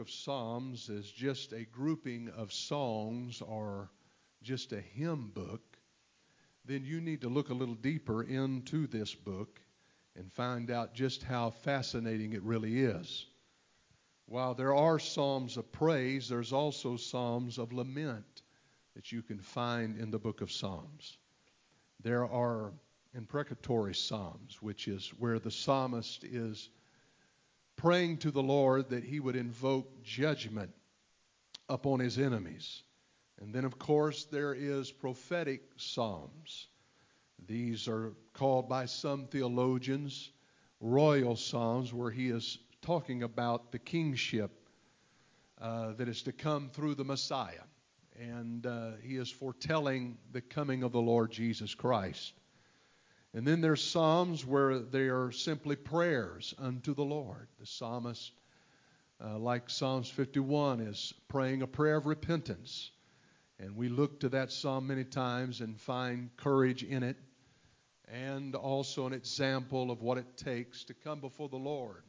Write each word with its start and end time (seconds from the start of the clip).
Of 0.00 0.10
Psalms 0.10 0.88
is 0.88 1.10
just 1.10 1.52
a 1.52 1.64
grouping 1.64 2.30
of 2.36 2.52
songs 2.52 3.40
or 3.40 3.90
just 4.42 4.72
a 4.72 4.80
hymn 4.80 5.30
book, 5.34 5.78
then 6.64 6.84
you 6.84 7.00
need 7.00 7.20
to 7.20 7.28
look 7.28 7.50
a 7.50 7.54
little 7.54 7.74
deeper 7.74 8.22
into 8.22 8.86
this 8.86 9.14
book 9.14 9.60
and 10.16 10.32
find 10.32 10.70
out 10.70 10.94
just 10.94 11.22
how 11.22 11.50
fascinating 11.50 12.32
it 12.32 12.42
really 12.42 12.80
is. 12.80 13.26
While 14.26 14.54
there 14.54 14.74
are 14.74 14.98
psalms 14.98 15.56
of 15.56 15.70
praise, 15.72 16.28
there's 16.28 16.52
also 16.52 16.96
psalms 16.96 17.58
of 17.58 17.72
lament 17.72 18.42
that 18.94 19.12
you 19.12 19.22
can 19.22 19.38
find 19.38 19.98
in 19.98 20.10
the 20.10 20.18
book 20.18 20.40
of 20.40 20.52
Psalms. 20.52 21.18
There 22.02 22.24
are 22.24 22.72
imprecatory 23.14 23.94
psalms, 23.94 24.60
which 24.60 24.88
is 24.88 25.08
where 25.18 25.38
the 25.38 25.50
psalmist 25.50 26.24
is 26.24 26.68
praying 27.80 28.18
to 28.18 28.30
the 28.30 28.42
Lord 28.42 28.90
that 28.90 29.04
he 29.04 29.20
would 29.20 29.36
invoke 29.36 30.02
judgment 30.02 30.70
upon 31.66 31.98
his 31.98 32.18
enemies. 32.18 32.82
And 33.40 33.54
then, 33.54 33.64
of 33.64 33.78
course, 33.78 34.24
there 34.26 34.52
is 34.52 34.92
prophetic 34.92 35.62
psalms. 35.76 36.68
These 37.46 37.88
are 37.88 38.12
called 38.34 38.68
by 38.68 38.84
some 38.84 39.24
theologians 39.28 40.30
royal 40.78 41.36
psalms, 41.36 41.90
where 41.90 42.10
he 42.10 42.28
is 42.28 42.58
talking 42.82 43.22
about 43.22 43.72
the 43.72 43.78
kingship 43.78 44.50
uh, 45.58 45.92
that 45.92 46.06
is 46.06 46.20
to 46.22 46.32
come 46.32 46.68
through 46.68 46.96
the 46.96 47.04
Messiah. 47.04 47.64
And 48.18 48.66
uh, 48.66 48.90
he 49.02 49.16
is 49.16 49.30
foretelling 49.30 50.18
the 50.32 50.42
coming 50.42 50.82
of 50.82 50.92
the 50.92 51.00
Lord 51.00 51.30
Jesus 51.30 51.74
Christ. 51.74 52.34
And 53.32 53.46
then 53.46 53.60
there's 53.60 53.82
psalms 53.82 54.44
where 54.44 54.78
they 54.78 55.08
are 55.08 55.30
simply 55.30 55.76
prayers 55.76 56.54
unto 56.58 56.94
the 56.94 57.04
Lord. 57.04 57.48
The 57.60 57.66
psalmist, 57.66 58.32
uh, 59.24 59.38
like 59.38 59.70
Psalms 59.70 60.10
51, 60.10 60.80
is 60.80 61.14
praying 61.28 61.62
a 61.62 61.66
prayer 61.66 61.96
of 61.96 62.06
repentance. 62.06 62.90
And 63.58 63.76
we 63.76 63.88
look 63.88 64.20
to 64.20 64.30
that 64.30 64.50
psalm 64.50 64.88
many 64.88 65.04
times 65.04 65.60
and 65.60 65.78
find 65.78 66.30
courage 66.36 66.82
in 66.82 67.02
it 67.02 67.16
and 68.12 68.54
also 68.56 69.06
an 69.06 69.12
example 69.12 69.90
of 69.90 70.02
what 70.02 70.18
it 70.18 70.36
takes 70.36 70.84
to 70.84 70.94
come 70.94 71.20
before 71.20 71.48
the 71.48 71.56
Lord 71.56 72.02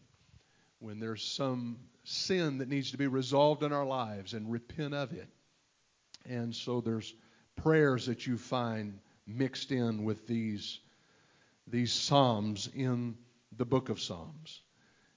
when 0.79 0.99
there's 0.99 1.23
some 1.23 1.77
sin 2.03 2.57
that 2.57 2.67
needs 2.67 2.91
to 2.91 2.97
be 2.97 3.05
resolved 3.05 3.61
in 3.61 3.71
our 3.71 3.85
lives 3.85 4.33
and 4.33 4.51
repent 4.51 4.95
of 4.95 5.13
it. 5.13 5.27
And 6.25 6.55
so 6.55 6.81
there's 6.81 7.13
prayers 7.55 8.07
that 8.07 8.25
you 8.25 8.37
find 8.37 8.99
mixed 9.27 9.71
in 9.71 10.03
with 10.03 10.25
these, 10.25 10.79
these 11.67 11.91
Psalms 11.91 12.69
in 12.73 13.15
the 13.55 13.65
book 13.65 13.89
of 13.89 13.99
Psalms. 13.99 14.61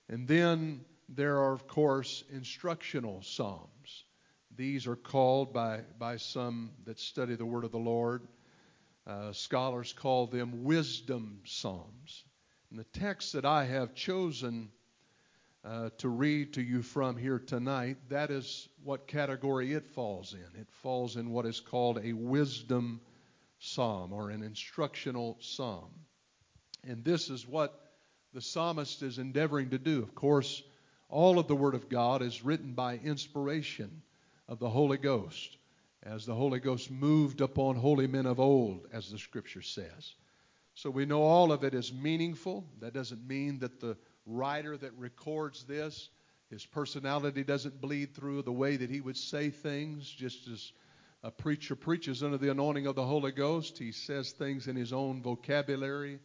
And 0.09 0.29
then 0.29 0.85
there 1.09 1.39
are, 1.39 1.53
of 1.53 1.67
course, 1.67 2.25
instructional 2.31 3.23
Psalms. 3.23 4.05
These 4.57 4.87
are 4.87 4.97
called 4.97 5.53
by, 5.53 5.81
by 5.99 6.17
some 6.17 6.71
that 6.85 7.01
study 7.01 7.35
the 7.35 7.47
Word 7.47 7.65
of 7.65 7.73
the 7.73 7.79
Lord. 7.79 8.27
Uh, 9.07 9.33
scholars 9.33 9.93
call 9.93 10.27
them 10.27 10.65
wisdom 10.65 11.41
Psalms. 11.45 12.25
And 12.71 12.79
the 12.79 12.99
text 12.99 13.33
that 13.35 13.45
I 13.45 13.65
have 13.65 13.95
chosen 13.95 14.71
uh, 15.65 15.91
to 15.99 16.09
read 16.09 16.55
to 16.55 16.63
you 16.63 16.83
from 16.83 17.17
here 17.17 17.39
tonight, 17.39 17.97
that 18.11 18.31
is 18.31 18.69
what 18.83 19.07
category 19.07 19.73
it 19.73 19.87
falls 19.87 20.35
in. 20.35 20.61
It 20.61 20.69
falls 20.83 21.17
in 21.17 21.31
what 21.31 21.47
is 21.47 21.61
called 21.61 22.01
a 22.03 22.13
wisdom 22.13 23.01
psalm 23.59 24.13
or 24.13 24.31
an 24.31 24.43
instructional 24.43 25.39
psalm. 25.41 25.91
And 26.89 27.05
this 27.05 27.31
is 27.31 27.47
what 27.47 27.79
the 28.33 28.41
psalmist 28.41 29.03
is 29.03 29.19
endeavoring 29.19 29.71
to 29.71 29.79
do. 29.79 30.03
Of 30.03 30.15
course, 30.15 30.63
all 31.09 31.39
of 31.39 31.47
the 31.47 31.57
Word 31.57 31.75
of 31.75 31.89
God 31.89 32.23
is 32.23 32.45
written 32.45 32.75
by 32.75 32.97
inspiration 32.97 34.03
of 34.49 34.59
the 34.59 34.69
Holy 34.69 34.99
Ghost, 34.99 35.57
as 36.03 36.27
the 36.27 36.35
Holy 36.35 36.61
Ghost 36.61 36.91
moved 36.91 37.41
upon 37.41 37.77
holy 37.77 38.07
men 38.07 38.27
of 38.27 38.41
old, 38.41 38.87
as 38.93 39.11
the 39.11 39.19
Scripture 39.19 39.63
says. 39.63 40.15
So 40.75 40.91
we 40.91 41.07
know 41.07 41.23
all 41.23 41.53
of 41.53 41.63
it 41.63 41.73
is 41.73 41.93
meaningful. 41.93 42.67
That 42.81 42.95
doesn't 42.95 43.27
mean 43.27 43.61
that 43.61 43.81
the 43.81 43.97
writer 44.27 44.77
that 44.77 44.99
records 44.99 45.65
this, 45.65 46.09
his 46.51 46.67
personality 46.67 47.45
doesn't 47.45 47.81
bleed 47.81 48.15
through 48.15 48.43
the 48.43 48.53
way 48.53 48.77
that 48.77 48.91
he 48.91 49.01
would 49.01 49.17
say 49.17 49.51
things, 49.51 50.11
just 50.11 50.49
as 50.49 50.73
a 51.23 51.31
preacher 51.31 51.77
preaches 51.77 52.23
under 52.23 52.37
the 52.37 52.51
anointing 52.51 52.87
of 52.87 52.97
the 52.97 53.07
Holy 53.07 53.33
Ghost. 53.33 53.79
He 53.79 53.93
says 53.93 54.33
things 54.33 54.67
in 54.67 54.77
his 54.77 54.93
own 54.93 55.23
vocabulary 55.23 56.19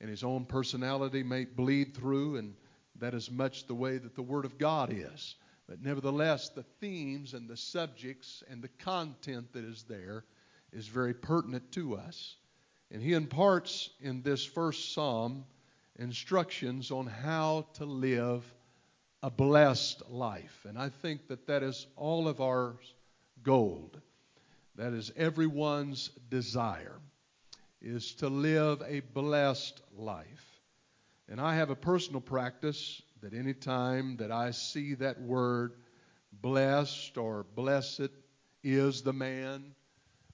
and 0.00 0.08
his 0.08 0.24
own 0.24 0.44
personality 0.44 1.22
may 1.22 1.44
bleed 1.44 1.94
through, 1.94 2.36
and 2.36 2.54
that 3.00 3.14
is 3.14 3.30
much 3.30 3.66
the 3.66 3.74
way 3.74 3.98
that 3.98 4.14
the 4.14 4.22
Word 4.22 4.44
of 4.44 4.58
God 4.58 4.92
is. 4.92 5.36
But 5.68 5.82
nevertheless, 5.82 6.48
the 6.48 6.62
themes 6.80 7.34
and 7.34 7.48
the 7.48 7.56
subjects 7.56 8.42
and 8.48 8.62
the 8.62 8.68
content 8.68 9.52
that 9.52 9.64
is 9.64 9.84
there 9.84 10.24
is 10.72 10.86
very 10.86 11.14
pertinent 11.14 11.72
to 11.72 11.96
us. 11.96 12.36
And 12.90 13.02
he 13.02 13.12
imparts 13.12 13.90
in 14.00 14.22
this 14.22 14.44
first 14.44 14.94
psalm 14.94 15.44
instructions 15.96 16.90
on 16.90 17.06
how 17.06 17.66
to 17.74 17.84
live 17.84 18.44
a 19.22 19.30
blessed 19.30 20.02
life. 20.08 20.64
And 20.66 20.78
I 20.78 20.88
think 20.88 21.28
that 21.28 21.48
that 21.48 21.62
is 21.62 21.86
all 21.96 22.28
of 22.28 22.40
our 22.40 22.76
gold. 23.42 24.00
That 24.76 24.92
is 24.92 25.12
everyone's 25.16 26.08
desire 26.30 26.98
is 27.80 28.14
to 28.14 28.28
live 28.28 28.82
a 28.86 29.00
blessed 29.00 29.80
life. 29.96 30.60
And 31.28 31.40
I 31.40 31.56
have 31.56 31.70
a 31.70 31.76
personal 31.76 32.20
practice 32.20 33.02
that 33.20 33.34
any 33.34 33.54
time 33.54 34.16
that 34.16 34.32
I 34.32 34.52
see 34.52 34.94
that 34.94 35.20
word 35.20 35.74
blessed 36.32 37.18
or 37.18 37.44
blessed 37.54 38.10
is 38.62 39.02
the 39.02 39.12
man 39.12 39.74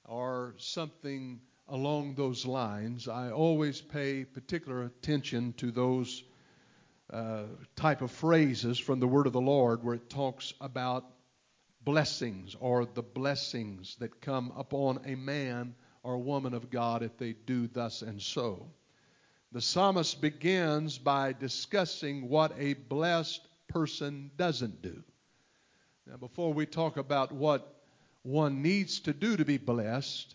or 0.04 0.54
something 0.58 1.40
along 1.68 2.14
those 2.14 2.46
lines, 2.46 3.08
I 3.08 3.30
always 3.30 3.80
pay 3.80 4.24
particular 4.24 4.84
attention 4.84 5.54
to 5.54 5.70
those 5.70 6.22
uh, 7.12 7.44
type 7.76 8.02
of 8.02 8.10
phrases 8.10 8.78
from 8.78 9.00
the 9.00 9.06
Word 9.06 9.26
of 9.26 9.32
the 9.32 9.40
Lord 9.40 9.82
where 9.82 9.94
it 9.94 10.10
talks 10.10 10.52
about 10.60 11.04
blessings 11.82 12.56
or 12.58 12.86
the 12.86 13.02
blessings 13.02 13.96
that 13.96 14.20
come 14.20 14.52
upon 14.56 15.00
a 15.04 15.14
man 15.14 15.74
or 16.04 16.18
woman 16.18 16.54
of 16.54 16.70
God 16.70 17.02
if 17.02 17.16
they 17.18 17.32
do 17.32 17.66
thus 17.66 18.02
and 18.02 18.22
so. 18.22 18.68
The 19.50 19.60
psalmist 19.60 20.20
begins 20.20 20.98
by 20.98 21.32
discussing 21.32 22.28
what 22.28 22.52
a 22.58 22.74
blessed 22.74 23.40
person 23.68 24.30
doesn't 24.36 24.82
do. 24.82 25.02
Now, 26.06 26.18
before 26.18 26.52
we 26.52 26.66
talk 26.66 26.98
about 26.98 27.32
what 27.32 27.82
one 28.22 28.62
needs 28.62 29.00
to 29.00 29.12
do 29.12 29.36
to 29.36 29.44
be 29.44 29.58
blessed, 29.58 30.34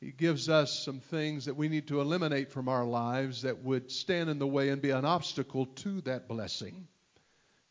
he 0.00 0.10
gives 0.10 0.48
us 0.48 0.84
some 0.84 1.00
things 1.00 1.44
that 1.44 1.56
we 1.56 1.68
need 1.68 1.88
to 1.88 2.00
eliminate 2.00 2.50
from 2.50 2.68
our 2.68 2.84
lives 2.84 3.42
that 3.42 3.62
would 3.62 3.90
stand 3.90 4.28
in 4.28 4.38
the 4.38 4.46
way 4.46 4.68
and 4.70 4.82
be 4.82 4.90
an 4.90 5.04
obstacle 5.04 5.66
to 5.66 6.00
that 6.02 6.28
blessing. 6.28 6.88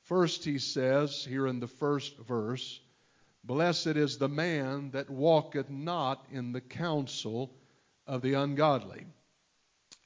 First, 0.03 0.44
he 0.44 0.59
says 0.59 1.24
here 1.24 1.48
in 1.48 1.59
the 1.59 1.68
first 1.68 2.18
verse, 2.18 2.80
Blessed 3.43 3.87
is 3.87 4.17
the 4.17 4.29
man 4.29 4.91
that 4.91 5.09
walketh 5.09 5.69
not 5.69 6.25
in 6.31 6.53
the 6.53 6.61
counsel 6.61 7.53
of 8.07 8.22
the 8.22 8.34
ungodly. 8.35 9.05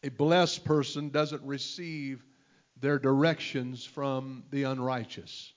A 0.03 0.09
blessed 0.09 0.65
person 0.65 1.09
doesn't 1.09 1.43
receive 1.43 2.23
their 2.79 2.99
directions 2.99 3.83
from 3.83 4.43
the 4.49 4.63
unrighteous. 4.63 5.53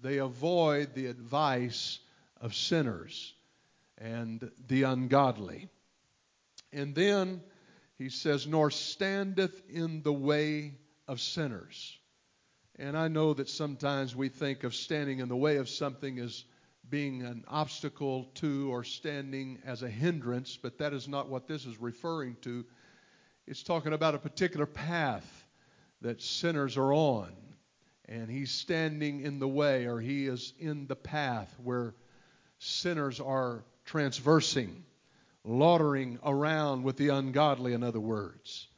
They 0.00 0.18
avoid 0.18 0.94
the 0.94 1.06
advice 1.06 1.98
of 2.40 2.54
sinners 2.54 3.34
and 3.98 4.50
the 4.66 4.82
ungodly. 4.82 5.68
And 6.72 6.94
then 6.94 7.42
he 7.96 8.08
says, 8.08 8.46
Nor 8.46 8.70
standeth 8.70 9.62
in 9.68 10.02
the 10.02 10.12
way 10.12 10.74
of 11.06 11.20
sinners. 11.20 11.96
And 12.76 12.96
I 12.96 13.08
know 13.08 13.34
that 13.34 13.48
sometimes 13.48 14.16
we 14.16 14.28
think 14.28 14.64
of 14.64 14.74
standing 14.74 15.20
in 15.20 15.28
the 15.28 15.36
way 15.36 15.56
of 15.56 15.68
something 15.68 16.18
as 16.18 16.44
being 16.90 17.22
an 17.22 17.44
obstacle 17.48 18.24
to 18.34 18.72
or 18.72 18.84
standing 18.84 19.58
as 19.64 19.82
a 19.82 19.88
hindrance, 19.88 20.58
but 20.60 20.78
that 20.78 20.92
is 20.92 21.08
not 21.08 21.28
what 21.28 21.46
this 21.46 21.66
is 21.66 21.80
referring 21.80 22.36
to. 22.42 22.64
It's 23.46 23.62
talking 23.62 23.92
about 23.92 24.14
a 24.14 24.18
particular 24.18 24.66
path 24.66 25.46
that 26.02 26.22
sinners 26.22 26.76
are 26.76 26.92
on, 26.92 27.32
and 28.06 28.30
he's 28.30 28.50
standing 28.50 29.20
in 29.22 29.38
the 29.38 29.48
way 29.48 29.86
or 29.86 30.00
he 30.00 30.26
is 30.26 30.52
in 30.58 30.86
the 30.86 30.96
path 30.96 31.54
where 31.62 31.94
sinners 32.58 33.20
are 33.20 33.64
transversing, 33.84 34.84
loitering 35.44 36.18
around 36.24 36.82
with 36.82 36.96
the 36.96 37.08
ungodly, 37.08 37.72
in 37.72 37.82
other 37.82 38.00
words. 38.00 38.68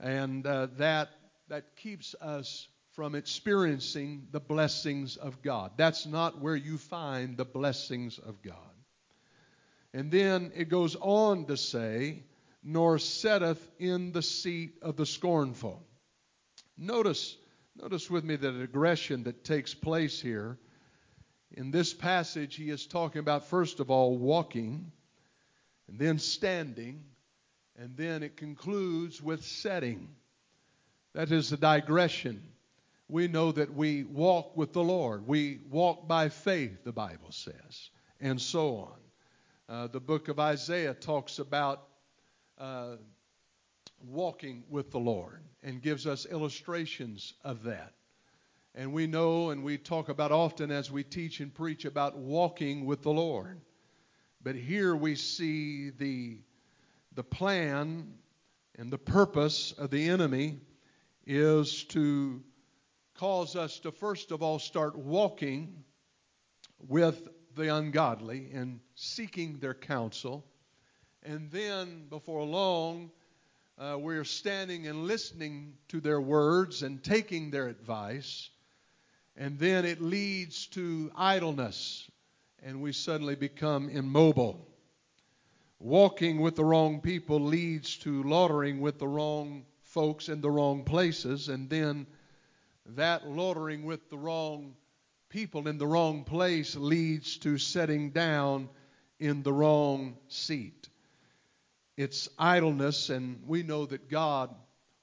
And 0.00 0.46
uh, 0.46 0.68
that, 0.76 1.10
that 1.48 1.76
keeps 1.76 2.14
us 2.20 2.68
from 2.94 3.14
experiencing 3.16 4.28
the 4.30 4.40
blessings 4.40 5.16
of 5.16 5.42
God. 5.42 5.72
That's 5.76 6.06
not 6.06 6.40
where 6.40 6.54
you 6.54 6.78
find 6.78 7.36
the 7.36 7.44
blessings 7.44 8.18
of 8.18 8.40
God. 8.40 8.56
And 9.92 10.10
then 10.10 10.52
it 10.54 10.68
goes 10.68 10.96
on 11.00 11.46
to 11.46 11.56
say, 11.56 12.22
nor 12.62 12.98
setteth 12.98 13.68
in 13.78 14.12
the 14.12 14.22
seat 14.22 14.78
of 14.80 14.96
the 14.96 15.06
scornful. 15.06 15.84
Notice, 16.78 17.36
notice 17.80 18.08
with 18.08 18.24
me 18.24 18.36
the 18.36 18.52
digression 18.52 19.24
that 19.24 19.44
takes 19.44 19.74
place 19.74 20.20
here. 20.20 20.58
In 21.52 21.70
this 21.70 21.92
passage, 21.92 22.54
he 22.56 22.70
is 22.70 22.86
talking 22.86 23.20
about, 23.20 23.46
first 23.46 23.80
of 23.80 23.90
all, 23.90 24.16
walking, 24.16 24.92
and 25.88 25.98
then 25.98 26.18
standing, 26.18 27.04
and 27.76 27.96
then 27.96 28.22
it 28.22 28.36
concludes 28.36 29.20
with 29.20 29.44
setting. 29.44 30.08
That 31.12 31.30
is 31.30 31.50
the 31.50 31.56
digression. 31.56 32.42
We 33.08 33.28
know 33.28 33.52
that 33.52 33.74
we 33.74 34.04
walk 34.04 34.56
with 34.56 34.72
the 34.72 34.82
Lord. 34.82 35.26
We 35.26 35.60
walk 35.70 36.08
by 36.08 36.30
faith, 36.30 36.84
the 36.84 36.92
Bible 36.92 37.30
says, 37.30 37.90
and 38.20 38.40
so 38.40 38.76
on. 38.76 38.98
Uh, 39.68 39.86
the 39.88 40.00
book 40.00 40.28
of 40.28 40.38
Isaiah 40.38 40.94
talks 40.94 41.38
about 41.38 41.88
uh, 42.58 42.96
walking 44.06 44.64
with 44.68 44.90
the 44.90 44.98
Lord 44.98 45.42
and 45.62 45.82
gives 45.82 46.06
us 46.06 46.26
illustrations 46.26 47.34
of 47.44 47.62
that. 47.64 47.92
And 48.74 48.92
we 48.92 49.06
know 49.06 49.50
and 49.50 49.62
we 49.62 49.78
talk 49.78 50.08
about 50.08 50.32
often 50.32 50.70
as 50.70 50.90
we 50.90 51.04
teach 51.04 51.40
and 51.40 51.54
preach 51.54 51.84
about 51.84 52.16
walking 52.16 52.86
with 52.86 53.02
the 53.02 53.12
Lord. 53.12 53.60
But 54.42 54.56
here 54.56 54.96
we 54.96 55.14
see 55.14 55.90
the, 55.90 56.38
the 57.14 57.22
plan 57.22 58.14
and 58.76 58.92
the 58.92 58.98
purpose 58.98 59.72
of 59.72 59.90
the 59.90 60.08
enemy 60.08 60.58
is 61.26 61.84
to 61.84 62.42
cause 63.14 63.56
us 63.56 63.78
to 63.80 63.92
first 63.92 64.30
of 64.30 64.42
all 64.42 64.58
start 64.58 64.96
walking 64.96 65.84
with 66.88 67.28
the 67.54 67.74
ungodly 67.74 68.50
and 68.52 68.80
seeking 68.94 69.58
their 69.58 69.74
counsel 69.74 70.44
and 71.24 71.50
then, 71.50 72.04
before 72.10 72.44
long, 72.44 73.10
uh, 73.78 73.96
we're 73.98 74.24
standing 74.24 74.86
and 74.86 75.04
listening 75.04 75.72
to 75.88 76.00
their 76.00 76.20
words 76.20 76.82
and 76.82 77.02
taking 77.02 77.50
their 77.50 77.68
advice. 77.68 78.50
And 79.34 79.58
then 79.58 79.86
it 79.86 80.02
leads 80.02 80.66
to 80.68 81.10
idleness, 81.16 82.10
and 82.62 82.82
we 82.82 82.92
suddenly 82.92 83.36
become 83.36 83.88
immobile. 83.88 84.68
Walking 85.78 86.40
with 86.40 86.56
the 86.56 86.64
wrong 86.64 87.00
people 87.00 87.40
leads 87.40 87.96
to 87.98 88.22
loitering 88.22 88.80
with 88.80 88.98
the 88.98 89.08
wrong 89.08 89.64
folks 89.80 90.28
in 90.28 90.42
the 90.42 90.50
wrong 90.50 90.84
places, 90.84 91.48
and 91.48 91.70
then 91.70 92.06
that 92.86 93.26
loitering 93.26 93.84
with 93.84 94.10
the 94.10 94.18
wrong 94.18 94.74
people 95.28 95.68
in 95.68 95.78
the 95.78 95.86
wrong 95.86 96.24
place 96.24 96.76
leads 96.76 97.38
to 97.38 97.58
sitting 97.58 98.10
down 98.10 98.68
in 99.18 99.42
the 99.42 99.52
wrong 99.52 100.16
seat 100.28 100.88
it's 101.96 102.28
idleness, 102.38 103.08
and 103.08 103.42
we 103.46 103.62
know 103.62 103.86
that 103.86 104.10
God 104.10 104.54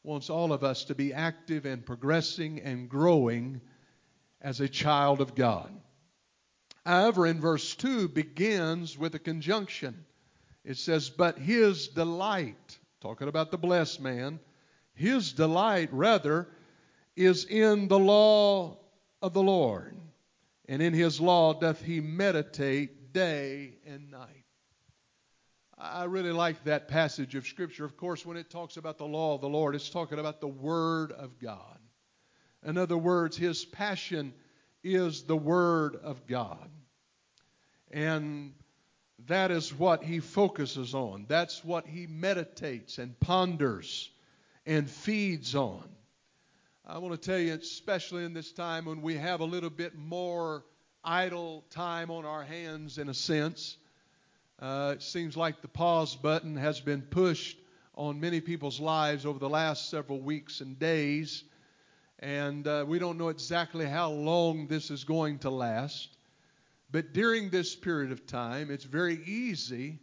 wants 0.03 0.29
all 0.29 0.51
of 0.51 0.63
us 0.63 0.85
to 0.85 0.95
be 0.95 1.13
active 1.13 1.65
and 1.65 1.85
progressing 1.85 2.59
and 2.59 2.89
growing 2.89 3.61
as 4.41 4.59
a 4.59 4.67
child 4.67 5.21
of 5.21 5.35
God. 5.35 5.71
However, 6.85 7.27
in 7.27 7.39
verse 7.39 7.75
2 7.75 8.09
begins 8.09 8.97
with 8.97 9.15
a 9.15 9.19
conjunction. 9.19 10.05
It 10.65 10.77
says, 10.77 11.09
But 11.09 11.37
his 11.37 11.87
delight, 11.87 12.79
talking 12.99 13.27
about 13.27 13.51
the 13.51 13.57
blessed 13.57 14.01
man, 14.01 14.39
his 14.93 15.31
delight, 15.31 15.93
rather, 15.93 16.49
is 17.25 17.45
in 17.45 17.87
the 17.87 17.99
law 17.99 18.77
of 19.21 19.33
the 19.33 19.43
Lord, 19.43 19.95
and 20.67 20.81
in 20.81 20.93
his 20.93 21.19
law 21.19 21.53
doth 21.53 21.81
he 21.81 22.01
meditate 22.01 23.13
day 23.13 23.73
and 23.85 24.11
night. 24.11 24.45
I 25.77 26.03
really 26.03 26.31
like 26.31 26.63
that 26.65 26.87
passage 26.87 27.33
of 27.35 27.47
Scripture. 27.47 27.85
Of 27.85 27.97
course, 27.97 28.25
when 28.25 28.37
it 28.37 28.51
talks 28.51 28.77
about 28.77 28.97
the 28.97 29.05
law 29.05 29.33
of 29.33 29.41
the 29.41 29.49
Lord, 29.49 29.73
it's 29.73 29.89
talking 29.89 30.19
about 30.19 30.39
the 30.39 30.47
Word 30.47 31.11
of 31.11 31.39
God. 31.39 31.79
In 32.63 32.77
other 32.77 32.97
words, 32.97 33.35
his 33.35 33.65
passion 33.65 34.33
is 34.83 35.23
the 35.23 35.35
Word 35.35 35.95
of 35.95 36.27
God. 36.27 36.69
And 37.89 38.53
that 39.27 39.51
is 39.51 39.73
what 39.73 40.03
he 40.03 40.19
focuses 40.19 40.93
on. 40.93 41.25
That's 41.27 41.65
what 41.65 41.87
he 41.87 42.05
meditates 42.07 42.99
and 42.99 43.19
ponders 43.19 44.09
and 44.65 44.89
feeds 44.89 45.55
on. 45.55 45.83
I 46.83 46.97
want 46.97 47.13
to 47.13 47.29
tell 47.29 47.37
you, 47.37 47.53
especially 47.53 48.25
in 48.25 48.33
this 48.33 48.51
time 48.51 48.85
when 48.85 49.03
we 49.03 49.15
have 49.15 49.39
a 49.39 49.45
little 49.45 49.69
bit 49.69 49.95
more 49.95 50.65
idle 51.03 51.63
time 51.69 52.09
on 52.09 52.25
our 52.25 52.43
hands, 52.43 52.97
in 52.97 53.07
a 53.07 53.13
sense, 53.13 53.77
uh, 54.59 54.93
it 54.95 55.03
seems 55.03 55.37
like 55.37 55.61
the 55.61 55.67
pause 55.67 56.15
button 56.15 56.57
has 56.57 56.81
been 56.81 57.03
pushed 57.03 57.57
on 57.93 58.19
many 58.19 58.41
people's 58.41 58.79
lives 58.79 59.27
over 59.27 59.37
the 59.37 59.47
last 59.47 59.91
several 59.91 60.19
weeks 60.19 60.59
and 60.59 60.79
days. 60.79 61.43
And 62.17 62.67
uh, 62.67 62.83
we 62.87 62.97
don't 62.97 63.19
know 63.19 63.29
exactly 63.29 63.85
how 63.85 64.09
long 64.09 64.65
this 64.65 64.89
is 64.89 65.03
going 65.03 65.37
to 65.39 65.51
last. 65.51 66.09
But 66.91 67.13
during 67.13 67.51
this 67.51 67.75
period 67.75 68.11
of 68.11 68.25
time, 68.25 68.71
it's 68.71 68.85
very 68.85 69.23
easy 69.25 69.99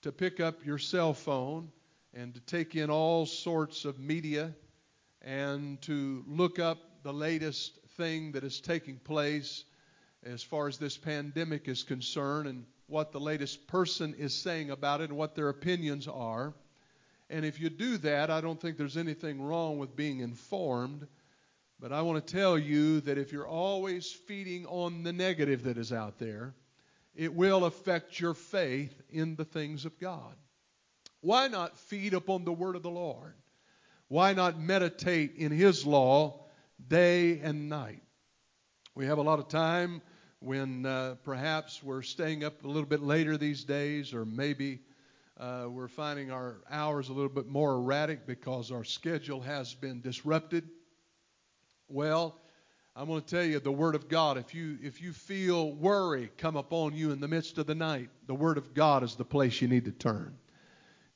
to 0.00 0.12
pick 0.12 0.40
up 0.40 0.64
your 0.64 0.78
cell 0.78 1.12
phone 1.12 1.70
and 2.14 2.32
to 2.34 2.40
take 2.40 2.74
in 2.74 2.88
all 2.88 3.26
sorts 3.26 3.84
of 3.84 3.98
media 3.98 4.54
and 5.26 5.82
to 5.82 6.24
look 6.28 6.60
up 6.60 6.78
the 7.02 7.12
latest 7.12 7.80
thing 7.96 8.30
that 8.32 8.44
is 8.44 8.60
taking 8.60 8.96
place 8.96 9.64
as 10.24 10.40
far 10.40 10.68
as 10.68 10.78
this 10.78 10.96
pandemic 10.96 11.66
is 11.66 11.82
concerned 11.82 12.46
and 12.46 12.64
what 12.86 13.10
the 13.10 13.18
latest 13.18 13.66
person 13.66 14.14
is 14.16 14.32
saying 14.32 14.70
about 14.70 15.00
it 15.00 15.10
and 15.10 15.18
what 15.18 15.34
their 15.34 15.48
opinions 15.48 16.06
are. 16.06 16.54
And 17.28 17.44
if 17.44 17.60
you 17.60 17.68
do 17.68 17.98
that, 17.98 18.30
I 18.30 18.40
don't 18.40 18.60
think 18.60 18.76
there's 18.76 18.96
anything 18.96 19.42
wrong 19.42 19.78
with 19.78 19.96
being 19.96 20.20
informed. 20.20 21.08
But 21.80 21.92
I 21.92 22.02
want 22.02 22.24
to 22.24 22.32
tell 22.32 22.56
you 22.56 23.00
that 23.00 23.18
if 23.18 23.32
you're 23.32 23.48
always 23.48 24.10
feeding 24.10 24.64
on 24.66 25.02
the 25.02 25.12
negative 25.12 25.64
that 25.64 25.76
is 25.76 25.92
out 25.92 26.20
there, 26.20 26.54
it 27.16 27.34
will 27.34 27.64
affect 27.64 28.20
your 28.20 28.34
faith 28.34 29.02
in 29.10 29.34
the 29.34 29.44
things 29.44 29.84
of 29.84 29.98
God. 29.98 30.36
Why 31.20 31.48
not 31.48 31.76
feed 31.76 32.14
upon 32.14 32.44
the 32.44 32.52
word 32.52 32.76
of 32.76 32.84
the 32.84 32.90
Lord? 32.90 33.34
Why 34.08 34.34
not 34.34 34.58
meditate 34.58 35.34
in 35.36 35.50
His 35.50 35.84
law 35.84 36.46
day 36.86 37.40
and 37.40 37.68
night? 37.68 38.02
We 38.94 39.06
have 39.06 39.18
a 39.18 39.22
lot 39.22 39.38
of 39.38 39.48
time 39.48 40.00
when 40.38 40.86
uh, 40.86 41.16
perhaps 41.24 41.82
we're 41.82 42.02
staying 42.02 42.44
up 42.44 42.64
a 42.64 42.68
little 42.68 42.88
bit 42.88 43.02
later 43.02 43.36
these 43.36 43.64
days, 43.64 44.14
or 44.14 44.24
maybe 44.24 44.80
uh, 45.38 45.66
we're 45.68 45.88
finding 45.88 46.30
our 46.30 46.58
hours 46.70 47.08
a 47.08 47.12
little 47.12 47.30
bit 47.30 47.46
more 47.46 47.74
erratic 47.74 48.26
because 48.26 48.70
our 48.70 48.84
schedule 48.84 49.40
has 49.40 49.74
been 49.74 50.00
disrupted. 50.00 50.68
Well, 51.88 52.40
I'm 52.94 53.08
going 53.08 53.20
to 53.20 53.26
tell 53.26 53.44
you 53.44 53.58
the 53.60 53.72
Word 53.72 53.94
of 53.94 54.08
God. 54.08 54.38
If 54.38 54.54
you 54.54 54.78
if 54.82 55.02
you 55.02 55.12
feel 55.12 55.72
worry 55.72 56.30
come 56.38 56.56
upon 56.56 56.94
you 56.94 57.10
in 57.10 57.20
the 57.20 57.28
midst 57.28 57.58
of 57.58 57.66
the 57.66 57.74
night, 57.74 58.08
the 58.26 58.34
Word 58.34 58.56
of 58.56 58.72
God 58.72 59.02
is 59.02 59.16
the 59.16 59.24
place 59.24 59.60
you 59.60 59.68
need 59.68 59.84
to 59.84 59.92
turn. 59.92 60.38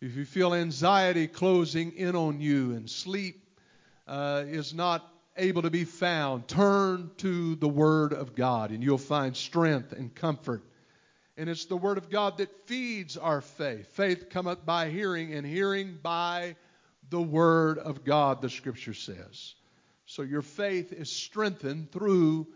If 0.00 0.16
you 0.16 0.25
feel 0.25 0.54
anxiety 0.54 1.26
closing 1.26 1.92
in 1.92 2.16
on 2.16 2.40
you 2.40 2.73
and 2.73 2.88
sleep 2.88 3.45
uh, 4.09 4.45
is 4.47 4.73
not 4.73 5.07
able 5.37 5.61
to 5.62 5.71
be 5.71 5.85
found, 5.85 6.49
turn 6.49 7.11
to 7.19 7.54
the 7.57 7.69
Word 7.69 8.14
of 8.14 8.35
God 8.35 8.71
and 8.71 8.83
you'll 8.83 8.97
find 8.97 9.37
strength 9.37 9.92
and 9.92 10.14
comfort. 10.14 10.62
And 11.37 11.50
it's 11.50 11.66
the 11.66 11.76
Word 11.76 11.99
of 11.99 12.09
God 12.09 12.38
that 12.38 12.66
feeds 12.66 13.19
our 13.19 13.42
faith. 13.42 13.88
Faith 13.88 14.30
cometh 14.30 14.64
by 14.64 14.88
hearing, 14.88 15.35
and 15.35 15.47
hearing 15.47 15.99
by 16.02 16.57
the 17.11 17.21
Word 17.21 17.78
of 17.78 18.02
God, 18.02 18.40
the 18.40 18.49
Scripture 18.49 18.95
says. 18.95 19.54
So 20.07 20.23
your 20.23 20.42
faith 20.42 20.95
is 20.95 21.12
strengthened 21.12 21.92
through 21.92 22.47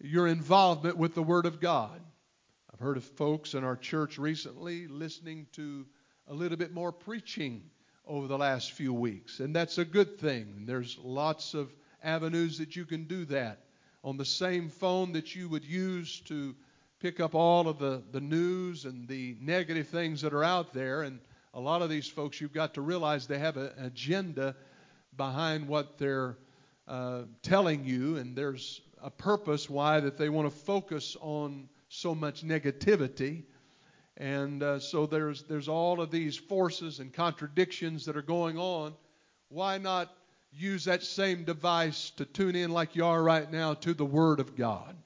your 0.00 0.26
involvement 0.26 0.96
with 0.96 1.14
the 1.14 1.22
Word 1.22 1.46
of 1.46 1.60
God. 1.60 2.00
I've 2.72 2.80
heard 2.80 2.96
of 2.96 3.04
folks 3.04 3.54
in 3.54 3.62
our 3.62 3.76
church 3.76 4.18
recently 4.18 4.88
listening 4.88 5.46
to 5.52 5.86
a 6.28 6.34
little 6.34 6.56
bit 6.56 6.72
more 6.72 6.92
preaching 6.92 7.62
over 8.06 8.26
the 8.26 8.38
last 8.38 8.72
few 8.72 8.92
weeks, 8.92 9.40
and 9.40 9.54
that's 9.54 9.78
a 9.78 9.84
good 9.84 10.18
thing. 10.18 10.64
There's 10.66 10.98
lots 11.02 11.54
of 11.54 11.72
avenues 12.02 12.58
that 12.58 12.76
you 12.76 12.84
can 12.84 13.04
do 13.04 13.24
that. 13.26 13.60
On 14.02 14.16
the 14.16 14.24
same 14.24 14.68
phone 14.68 15.12
that 15.12 15.34
you 15.34 15.48
would 15.48 15.64
use 15.64 16.20
to 16.26 16.54
pick 17.00 17.20
up 17.20 17.34
all 17.34 17.68
of 17.68 17.78
the, 17.78 18.02
the 18.12 18.20
news 18.20 18.84
and 18.84 19.08
the 19.08 19.36
negative 19.40 19.88
things 19.88 20.22
that 20.22 20.32
are 20.32 20.44
out 20.44 20.72
there. 20.72 21.02
And 21.02 21.20
a 21.52 21.60
lot 21.60 21.82
of 21.82 21.90
these 21.90 22.06
folks, 22.06 22.40
you've 22.40 22.52
got 22.52 22.74
to 22.74 22.80
realize 22.80 23.26
they 23.26 23.38
have 23.38 23.56
an 23.56 23.72
agenda 23.78 24.54
behind 25.16 25.68
what 25.68 25.98
they're 25.98 26.36
uh, 26.88 27.22
telling 27.42 27.84
you. 27.84 28.16
And 28.16 28.36
there's 28.36 28.80
a 29.02 29.10
purpose 29.10 29.68
why 29.68 30.00
that 30.00 30.16
they 30.16 30.28
want 30.28 30.50
to 30.50 30.58
focus 30.64 31.16
on 31.20 31.68
so 31.88 32.14
much 32.14 32.42
negativity. 32.42 33.42
And 34.16 34.62
uh, 34.62 34.78
so 34.78 35.06
there's, 35.06 35.42
there's 35.42 35.68
all 35.68 36.00
of 36.00 36.10
these 36.10 36.36
forces 36.36 37.00
and 37.00 37.12
contradictions 37.12 38.06
that 38.06 38.16
are 38.16 38.22
going 38.22 38.58
on. 38.58 38.94
Why 39.48 39.78
not 39.78 40.14
use 40.52 40.84
that 40.84 41.02
same 41.02 41.44
device 41.44 42.10
to 42.10 42.24
tune 42.24 42.54
in 42.54 42.70
like 42.70 42.94
you 42.94 43.04
are 43.04 43.22
right 43.22 43.50
now 43.50 43.74
to 43.74 43.92
the 43.92 44.04
Word 44.04 44.38
of 44.38 44.56
God? 44.56 44.96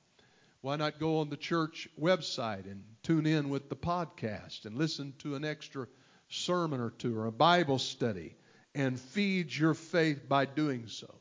Why 0.61 0.77
not 0.77 1.01
go 1.01 1.21
on 1.21 1.31
the 1.31 1.37
church 1.37 1.89
website 1.99 2.67
and 2.67 2.83
tune 3.03 3.27
in 3.27 3.49
with 3.49 3.71
the 3.71 3.77
podcast 3.77 4.67
and 4.67 4.77
listen 4.77 5.15
to 5.19 5.37
an 5.37 5.45
extra 5.45 5.87
sermon 6.29 6.81
or 6.81 6.91
two 6.91 7.17
or 7.17 7.27
a 7.27 7.33
Bible 7.33 7.79
study 7.79 8.35
and 8.75 9.01
feed 9.01 9.55
your 9.55 9.75
faith 9.75 10.29
by 10.29 10.45
doing 10.45 10.89
so? 10.89 11.15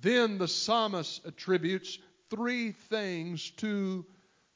Then 0.00 0.36
the 0.36 0.48
psalmist 0.48 1.24
attributes 1.24 1.98
three 2.28 2.72
things 2.72 3.50
to 3.58 4.04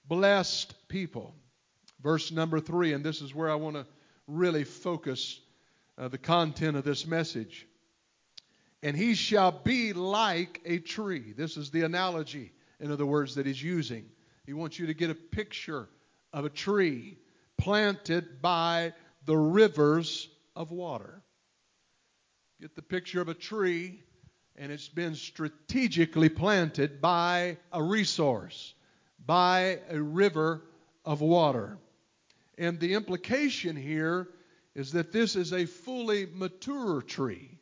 blessed 0.07 0.75
people. 0.89 1.35
Verse 2.03 2.31
number 2.31 2.61
three, 2.61 2.93
and 2.93 3.05
this 3.05 3.21
is 3.23 3.35
where 3.35 3.51
I 3.51 3.55
want 3.55 3.77
to 3.77 3.87
really 4.27 4.65
focus 4.65 5.41
uh, 5.99 6.09
the 6.09 6.19
content 6.19 6.77
of 6.77 6.85
this 6.85 7.07
message. 7.07 7.67
And 8.83 8.97
he 8.97 9.15
shall 9.15 9.53
be 9.53 9.93
like 9.93 10.61
a 10.65 10.79
tree. 10.79 11.33
This 11.33 11.57
is 11.57 11.71
the 11.71 11.83
analogy, 11.83 12.53
in 12.79 12.93
other 12.93 13.07
words, 13.07 13.37
that 13.37 13.47
he's 13.47 13.63
using. 13.63 14.05
He 14.45 14.53
wants 14.53 14.79
you 14.79 14.87
to 14.87 14.95
get 14.95 15.11
a 15.11 15.15
picture 15.15 15.89
of 16.33 16.45
a 16.45 16.51
tree 16.51 17.19
planted 17.57 18.43
by 18.43 18.93
the 19.25 19.37
rivers 19.37 20.29
of 20.55 20.71
water. 20.71 21.23
Get 22.61 22.77
the 22.77 22.83
picture 22.83 23.21
of 23.21 23.29
a 23.29 23.35
tree, 23.35 24.03
and 24.55 24.71
it's 24.71 24.89
been 24.89 25.15
strategically 25.15 26.29
planted 26.29 27.01
by 27.01 27.57
a 27.73 27.83
resource, 27.83 28.75
by 29.25 29.81
a 29.91 30.01
river 30.01 30.63
of 31.05 31.21
water. 31.21 31.79
And 32.59 32.81
the 32.81 32.95
implication 32.95 33.77
here 33.77 34.29
is 34.75 34.93
that 34.93 35.13
this 35.13 35.37
is 35.37 35.53
a 35.53 35.67
fully 35.67 36.27
mature 36.33 37.03
tree. 37.03 37.59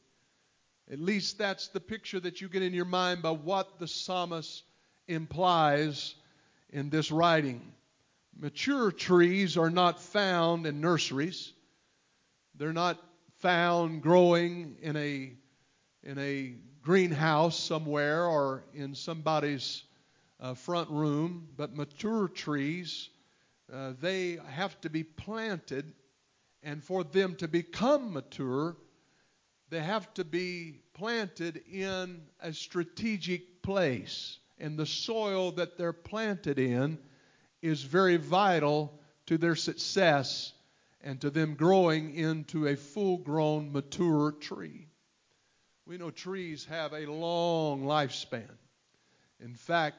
At 0.91 1.01
least 1.01 1.39
that's 1.39 1.69
the 1.69 1.81
picture 1.81 2.21
that 2.21 2.41
you 2.41 2.49
get 2.49 2.63
in 2.63 2.75
your 2.75 2.85
mind 2.85 3.23
by 3.23 3.31
what 3.31 3.79
the 3.79 3.89
psalmist 3.89 4.63
implies 5.09 6.15
in 6.71 6.91
this 6.91 7.11
writing. 7.11 7.73
Mature 8.37 8.91
trees 8.91 9.57
are 9.57 9.71
not 9.71 10.01
found 10.01 10.67
in 10.67 10.81
nurseries. 10.81 11.53
They're 12.57 12.73
not 12.73 13.01
found 13.39 14.03
growing 14.03 14.77
in 14.83 14.97
a 14.97 15.33
in 16.03 16.19
a 16.19 16.55
greenhouse 16.83 17.59
somewhere 17.59 18.27
or 18.27 18.65
in 18.75 18.95
somebody's 18.95 19.83
uh, 20.39 20.53
front 20.53 20.91
room, 20.91 21.49
but 21.57 21.75
mature 21.75 22.29
trees 22.29 23.09
uh, 23.73 23.92
they 24.00 24.38
have 24.50 24.80
to 24.83 24.90
be 24.90 25.02
planted, 25.02 25.92
and 26.62 26.83
for 26.83 27.04
them 27.04 27.35
to 27.37 27.49
become 27.49 28.12
mature, 28.12 28.76
they 29.71 29.80
have 29.80 30.12
to 30.14 30.25
be 30.25 30.80
planted 30.94 31.62
in 31.71 32.23
a 32.40 32.52
strategic 32.52 33.62
place. 33.62 34.38
And 34.59 34.78
the 34.78 34.87
soil 34.87 35.52
that 35.52 35.76
they're 35.76 35.92
planted 35.92 36.59
in 36.59 36.99
is 37.61 37.83
very 37.83 38.16
vital 38.16 39.00
to 39.26 39.38
their 39.38 39.56
success 39.56 40.52
and 41.02 41.21
to 41.21 41.30
them 41.30 41.54
growing 41.54 42.14
into 42.14 42.66
a 42.66 42.76
full 42.76 43.18
grown, 43.18 43.73
mature 43.73 44.33
tree. 44.33 44.87
We 45.87 45.99
know 45.99 46.11
trees 46.11 46.64
have 46.66 46.92
a 46.92 47.06
long 47.06 47.83
lifespan. 47.83 48.49
In 49.40 49.54
fact, 49.54 49.97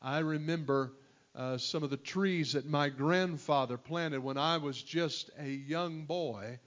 I 0.00 0.20
remember 0.20 0.92
uh, 1.38 1.56
some 1.56 1.84
of 1.84 1.90
the 1.90 1.96
trees 1.96 2.54
that 2.54 2.66
my 2.66 2.88
grandfather 2.88 3.76
planted 3.76 4.20
when 4.20 4.36
I 4.36 4.56
was 4.56 4.82
just 4.82 5.30
a 5.38 5.48
young 5.48 6.04
boy 6.04 6.58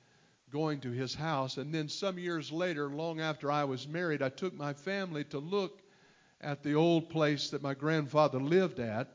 going 0.50 0.80
to 0.80 0.92
his 0.92 1.14
house. 1.14 1.58
And 1.58 1.76
then 1.76 1.90
some 1.90 2.18
years 2.18 2.54
later, 2.54 2.88
long 2.88 3.20
after 3.20 3.52
I 3.52 3.66
was 3.66 3.86
married, 3.86 4.22
I 4.22 4.30
took 4.30 4.54
my 4.54 4.72
family 4.72 5.26
to 5.26 5.40
look 5.40 5.82
at 6.40 6.64
the 6.64 6.76
old 6.76 7.10
place 7.10 7.50
that 7.50 7.62
my 7.62 7.74
grandfather 7.74 8.40
lived 8.40 8.80
at. 8.80 9.10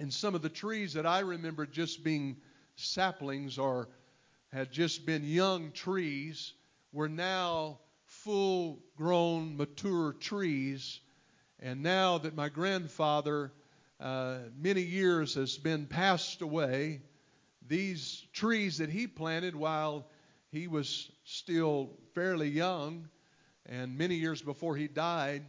And 0.00 0.12
some 0.12 0.34
of 0.34 0.42
the 0.42 0.48
trees 0.48 0.94
that 0.94 1.06
I 1.06 1.20
remember 1.20 1.66
just 1.66 2.02
being 2.02 2.38
saplings 2.74 3.58
or 3.58 3.88
had 4.52 4.72
just 4.72 5.06
been 5.06 5.22
young 5.22 5.70
trees 5.70 6.52
were 6.92 7.08
now 7.08 7.78
full 8.06 8.80
grown, 8.96 9.56
mature 9.56 10.14
trees. 10.14 10.98
And 11.60 11.84
now 11.84 12.18
that 12.18 12.34
my 12.34 12.48
grandfather 12.48 13.52
uh, 14.00 14.38
many 14.56 14.82
years 14.82 15.34
has 15.34 15.56
been 15.56 15.86
passed 15.86 16.42
away. 16.42 17.02
These 17.66 18.26
trees 18.32 18.78
that 18.78 18.90
he 18.90 19.06
planted 19.06 19.56
while 19.56 20.06
he 20.50 20.68
was 20.68 21.10
still 21.24 21.90
fairly 22.14 22.48
young, 22.48 23.08
and 23.66 23.96
many 23.96 24.16
years 24.16 24.42
before 24.42 24.76
he 24.76 24.88
died, 24.88 25.44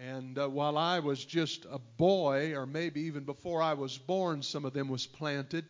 and 0.00 0.38
uh, 0.38 0.48
while 0.48 0.78
I 0.78 1.00
was 1.00 1.24
just 1.24 1.66
a 1.70 1.78
boy, 1.78 2.54
or 2.54 2.66
maybe 2.66 3.02
even 3.02 3.24
before 3.24 3.62
I 3.62 3.74
was 3.74 3.98
born, 3.98 4.42
some 4.42 4.64
of 4.64 4.72
them 4.72 4.88
was 4.88 5.06
planted. 5.06 5.64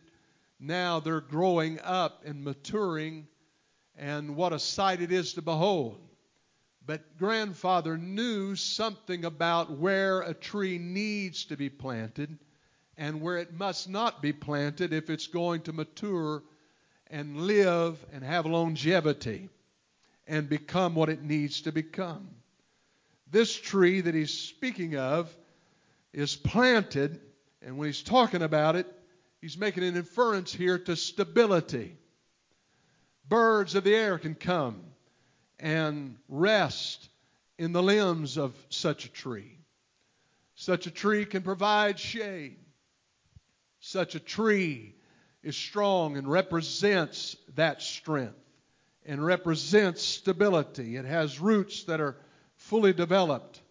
Now 0.59 0.99
they're 0.99 1.21
growing 1.21 1.79
up 1.79 2.23
and 2.25 2.43
maturing, 2.43 3.27
and 3.97 4.35
what 4.35 4.53
a 4.53 4.59
sight 4.59 5.01
it 5.01 5.11
is 5.11 5.33
to 5.33 5.41
behold. 5.41 6.08
But 6.85 7.17
grandfather 7.17 7.97
knew 7.97 8.55
something 8.55 9.25
about 9.25 9.71
where 9.71 10.21
a 10.21 10.33
tree 10.33 10.77
needs 10.77 11.45
to 11.45 11.57
be 11.57 11.69
planted 11.69 12.37
and 12.97 13.21
where 13.21 13.37
it 13.37 13.53
must 13.53 13.89
not 13.89 14.21
be 14.21 14.33
planted 14.33 14.91
if 14.91 15.09
it's 15.09 15.27
going 15.27 15.61
to 15.61 15.73
mature 15.73 16.43
and 17.07 17.41
live 17.47 18.03
and 18.11 18.23
have 18.23 18.45
longevity 18.45 19.49
and 20.27 20.49
become 20.49 20.95
what 20.95 21.09
it 21.09 21.23
needs 21.23 21.61
to 21.61 21.71
become. 21.71 22.29
This 23.31 23.55
tree 23.55 24.01
that 24.01 24.15
he's 24.15 24.33
speaking 24.33 24.95
of 24.95 25.35
is 26.13 26.35
planted, 26.35 27.19
and 27.61 27.77
when 27.77 27.87
he's 27.87 28.01
talking 28.01 28.41
about 28.41 28.75
it, 28.75 28.87
he's 29.41 29.57
making 29.57 29.83
an 29.83 29.95
inference 29.95 30.51
here 30.51 30.79
to 30.79 30.95
stability. 30.95 31.95
Birds 33.27 33.75
of 33.75 33.83
the 33.83 33.95
air 33.95 34.17
can 34.17 34.35
come 34.35 34.81
and 35.59 36.17
rest 36.27 37.09
in 37.57 37.73
the 37.73 37.83
limbs 37.83 38.37
of 38.37 38.55
such 38.69 39.05
a 39.05 39.09
tree. 39.09 39.57
Such 40.55 40.87
a 40.87 40.91
tree 40.91 41.25
can 41.25 41.41
provide 41.41 41.99
shade. 41.99 42.57
Such 43.79 44.15
a 44.15 44.19
tree 44.19 44.95
is 45.43 45.55
strong 45.55 46.17
and 46.17 46.29
represents 46.29 47.35
that 47.55 47.81
strength 47.81 48.35
and 49.05 49.25
represents 49.25 50.03
stability. 50.03 50.97
It 50.97 51.05
has 51.05 51.39
roots 51.39 51.85
that 51.85 52.01
are 52.01 52.17
fully 52.55 52.93
developed. 52.93 53.61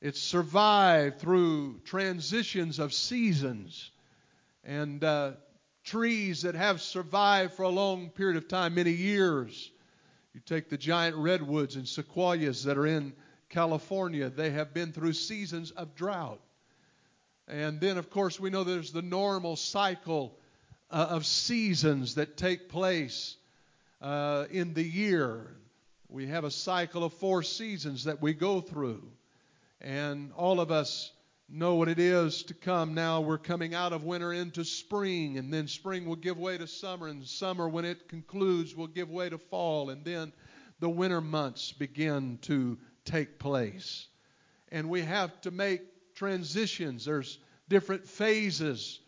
It's 0.00 0.20
survived 0.20 1.20
through 1.20 1.80
transitions 1.84 2.78
of 2.78 2.92
seasons 2.92 3.90
and 4.64 5.02
uh, 5.02 5.32
trees 5.84 6.42
that 6.42 6.54
have 6.54 6.80
survived 6.80 7.54
for 7.54 7.64
a 7.64 7.68
long 7.68 8.10
period 8.10 8.36
of 8.36 8.48
time, 8.48 8.74
many 8.74 8.92
years 8.92 9.70
you 10.34 10.40
take 10.40 10.68
the 10.70 10.78
giant 10.78 11.16
redwoods 11.16 11.76
and 11.76 11.86
sequoias 11.86 12.64
that 12.64 12.78
are 12.78 12.86
in 12.86 13.12
California, 13.50 14.30
they 14.30 14.50
have 14.50 14.72
been 14.72 14.92
through 14.92 15.12
seasons 15.12 15.70
of 15.72 15.94
drought. 15.94 16.40
And 17.48 17.80
then, 17.80 17.98
of 17.98 18.08
course, 18.08 18.40
we 18.40 18.50
know 18.50 18.64
there's 18.64 18.92
the 18.92 19.02
normal 19.02 19.56
cycle 19.56 20.38
uh, 20.90 21.08
of 21.10 21.26
seasons 21.26 22.14
that 22.14 22.36
take 22.36 22.68
place 22.68 23.36
uh, 24.00 24.46
in 24.50 24.72
the 24.74 24.82
year. 24.82 25.54
We 26.08 26.28
have 26.28 26.44
a 26.44 26.50
cycle 26.50 27.04
of 27.04 27.12
four 27.14 27.42
seasons 27.42 28.04
that 28.04 28.22
we 28.22 28.32
go 28.32 28.60
through. 28.60 29.02
And 29.80 30.32
all 30.36 30.60
of 30.60 30.70
us 30.70 31.12
know 31.52 31.74
what 31.74 31.88
it 31.88 31.98
is 31.98 32.44
to 32.44 32.54
come. 32.54 32.94
Now 32.94 33.20
we're 33.20 33.36
coming 33.36 33.74
out 33.74 33.92
of 33.92 34.04
winter 34.04 34.32
into 34.32 34.64
spring, 34.64 35.36
and 35.36 35.52
then 35.52 35.68
spring 35.68 36.06
will 36.06 36.16
give 36.16 36.38
way 36.38 36.56
to 36.56 36.66
summer, 36.66 37.08
and 37.08 37.26
summer, 37.26 37.68
when 37.68 37.84
it 37.84 38.08
concludes, 38.08 38.74
will 38.74 38.86
give 38.86 39.10
way 39.10 39.28
to 39.28 39.36
fall, 39.38 39.90
and 39.90 40.04
then 40.04 40.32
the 40.80 40.88
winter 40.88 41.20
months 41.20 41.70
begin 41.72 42.38
to 42.42 42.78
take 43.04 43.38
place. 43.38 44.06
And 44.70 44.88
we 44.88 45.02
have 45.02 45.38
to 45.42 45.50
make 45.50 45.82
transitions. 46.14 47.04
There's 47.04 47.38
different 47.68 48.08
phases. 48.08 49.00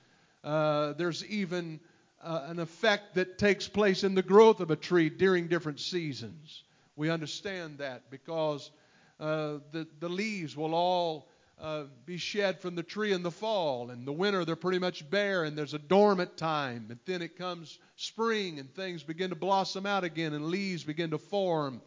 Uh, 0.43 0.93
there's 0.93 1.25
even 1.27 1.81
uh, 2.23 2.45
an 2.47 2.59
effect 2.59 3.15
that 3.15 3.39
takes 3.39 3.67
place 3.67 4.05
in 4.05 4.15
the 4.15 4.23
growth 4.23 4.61
of 4.61 4.71
a 4.71 4.77
tree 4.77 5.09
during 5.09 5.49
different 5.49 5.81
seasons. 5.81 6.63
We 6.95 7.09
understand 7.09 7.79
that 7.79 8.11
because 8.11 8.71
uh, 9.19 9.59
the, 9.73 9.87
the 10.01 10.09
leaves 10.09 10.57
will 10.57 10.75
all 10.75 11.29
uh, 11.61 11.84
be 12.04 12.16
shed 12.16 12.61
from 12.61 12.75
the 12.75 12.82
tree 12.82 13.12
in 13.12 13.23
the 13.23 13.30
fall. 13.30 13.90
In 13.90 14.04
the 14.04 14.12
winter, 14.12 14.44
they're 14.44 14.56
pretty 14.56 14.80
much 14.80 15.08
bare, 15.08 15.44
and 15.44 15.56
there's 15.56 15.75
a 15.75 15.78
dormant 15.78 16.37
time. 16.37 16.87
And 16.90 16.99
then 17.06 17.23
it 17.23 17.37
comes 17.38 17.78
spring, 17.96 18.58
and 18.58 18.75
things 18.75 19.02
begin 19.02 19.30
to 19.30 19.37
blossom 19.37 19.87
out 19.87 20.04
again, 20.04 20.32
and 20.34 20.46
leaves 20.46 20.84
begin 20.84 21.11
to 21.11 21.18
form. 21.18 21.80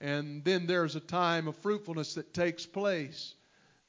And 0.00 0.44
then 0.44 0.66
there's 0.66 0.96
a 0.96 1.00
time 1.00 1.48
of 1.48 1.56
fruitfulness 1.56 2.14
that 2.14 2.32
takes 2.32 2.64
place. 2.64 3.34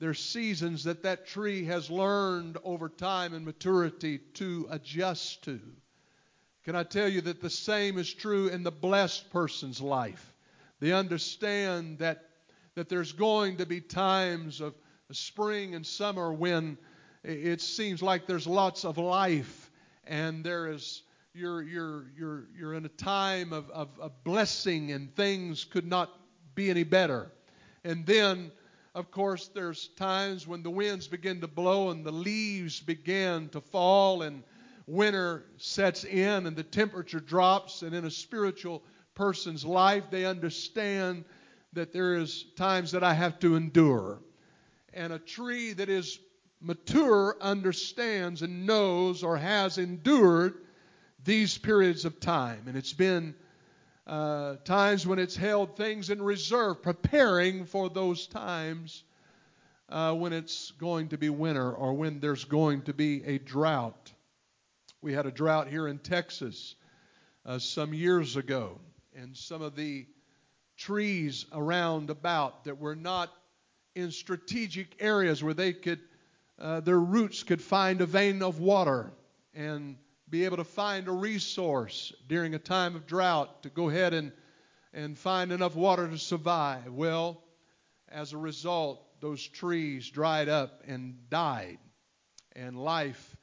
there's 0.01 0.19
seasons 0.19 0.85
that 0.85 1.03
that 1.03 1.27
tree 1.27 1.63
has 1.65 1.91
learned 1.91 2.57
over 2.63 2.89
time 2.89 3.35
and 3.35 3.45
maturity 3.45 4.17
to 4.33 4.67
adjust 4.71 5.43
to. 5.43 5.61
Can 6.65 6.75
I 6.75 6.83
tell 6.83 7.07
you 7.07 7.21
that 7.21 7.39
the 7.39 7.51
same 7.51 7.99
is 7.99 8.11
true 8.11 8.47
in 8.47 8.63
the 8.63 8.71
blessed 8.71 9.29
person's 9.29 9.79
life? 9.79 10.33
They 10.79 10.91
understand 10.91 11.99
that, 11.99 12.25
that 12.73 12.89
there's 12.89 13.11
going 13.11 13.57
to 13.57 13.67
be 13.67 13.79
times 13.79 14.59
of 14.59 14.73
spring 15.13 15.75
and 15.75 15.85
summer 15.85 16.33
when 16.33 16.77
it 17.23 17.61
seems 17.61 18.01
like 18.01 18.25
there's 18.25 18.47
lots 18.47 18.83
of 18.85 18.97
life 18.97 19.71
and 20.05 20.43
there 20.43 20.67
is 20.67 21.03
you're 21.33 21.61
you're 21.61 22.05
you're 22.17 22.47
you're 22.57 22.73
in 22.73 22.85
a 22.85 22.89
time 22.89 23.53
of, 23.53 23.69
of, 23.69 23.89
of 23.99 24.11
blessing 24.23 24.91
and 24.91 25.15
things 25.15 25.63
could 25.63 25.87
not 25.87 26.09
be 26.55 26.69
any 26.69 26.83
better. 26.83 27.31
And 27.83 28.05
then 28.05 28.51
of 28.93 29.09
course, 29.09 29.47
there's 29.47 29.87
times 29.89 30.45
when 30.45 30.63
the 30.63 30.69
winds 30.69 31.07
begin 31.07 31.39
to 31.41 31.47
blow 31.47 31.91
and 31.91 32.05
the 32.05 32.11
leaves 32.11 32.81
begin 32.81 33.47
to 33.49 33.61
fall 33.61 34.23
and 34.23 34.43
winter 34.85 35.45
sets 35.57 36.03
in 36.03 36.45
and 36.45 36.57
the 36.57 36.63
temperature 36.63 37.21
drops. 37.21 37.83
And 37.83 37.95
in 37.95 38.03
a 38.03 38.11
spiritual 38.11 38.83
person's 39.15 39.63
life, 39.63 40.09
they 40.11 40.25
understand 40.25 41.23
that 41.71 41.93
there 41.93 42.15
is 42.15 42.47
times 42.57 42.91
that 42.91 43.03
I 43.03 43.13
have 43.13 43.39
to 43.39 43.55
endure. 43.55 44.19
And 44.93 45.13
a 45.13 45.19
tree 45.19 45.73
that 45.73 45.89
is 45.89 46.19
mature 46.59 47.35
understands 47.41 48.41
and 48.41 48.65
knows 48.65 49.23
or 49.23 49.37
has 49.37 49.77
endured 49.77 50.55
these 51.23 51.57
periods 51.57 52.05
of 52.05 52.19
time. 52.19 52.63
And 52.67 52.77
it's 52.77 52.93
been 52.93 53.35
uh, 54.07 54.55
times 54.65 55.05
when 55.05 55.19
it's 55.19 55.35
held 55.35 55.77
things 55.77 56.09
in 56.09 56.21
reserve, 56.21 56.81
preparing 56.81 57.65
for 57.65 57.89
those 57.89 58.27
times 58.27 59.03
uh, 59.89 60.13
when 60.13 60.33
it's 60.33 60.71
going 60.71 61.09
to 61.09 61.17
be 61.17 61.29
winter 61.29 61.71
or 61.71 61.93
when 61.93 62.19
there's 62.19 62.45
going 62.45 62.81
to 62.83 62.93
be 62.93 63.23
a 63.25 63.37
drought. 63.37 64.11
We 65.01 65.13
had 65.13 65.25
a 65.25 65.31
drought 65.31 65.67
here 65.67 65.87
in 65.87 65.99
Texas 65.99 66.75
uh, 67.45 67.59
some 67.59 67.93
years 67.93 68.35
ago, 68.35 68.79
and 69.15 69.35
some 69.35 69.61
of 69.61 69.75
the 69.75 70.05
trees 70.77 71.45
around 71.51 72.09
about 72.09 72.65
that 72.65 72.79
were 72.79 72.95
not 72.95 73.31
in 73.95 74.11
strategic 74.11 74.95
areas 74.99 75.43
where 75.43 75.53
they 75.53 75.73
could, 75.73 75.99
uh, 76.59 76.79
their 76.79 76.99
roots 76.99 77.43
could 77.43 77.61
find 77.61 78.01
a 78.01 78.05
vein 78.05 78.41
of 78.41 78.59
water 78.59 79.11
and 79.53 79.97
be 80.29 80.45
able 80.45 80.57
to 80.57 80.63
find 80.63 81.07
a 81.07 81.11
resource 81.11 82.13
during 82.27 82.53
a 82.55 82.59
time 82.59 82.95
of 82.95 83.05
drought 83.05 83.63
to 83.63 83.69
go 83.69 83.89
ahead 83.89 84.13
and, 84.13 84.31
and 84.93 85.17
find 85.17 85.51
enough 85.51 85.75
water 85.75 86.07
to 86.07 86.17
survive. 86.17 86.87
Well, 86.91 87.43
as 88.09 88.33
a 88.33 88.37
result, 88.37 89.01
those 89.19 89.45
trees 89.45 90.09
dried 90.09 90.49
up 90.49 90.83
and 90.87 91.29
died, 91.29 91.77
and 92.55 92.77
life 92.77 93.35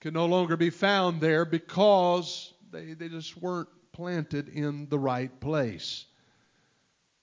could 0.00 0.14
no 0.14 0.26
longer 0.26 0.56
be 0.56 0.70
found 0.70 1.20
there 1.20 1.44
because 1.44 2.52
they, 2.70 2.94
they 2.94 3.08
just 3.08 3.36
weren't 3.40 3.68
planted 3.92 4.48
in 4.48 4.88
the 4.88 4.98
right 4.98 5.40
place 5.40 6.06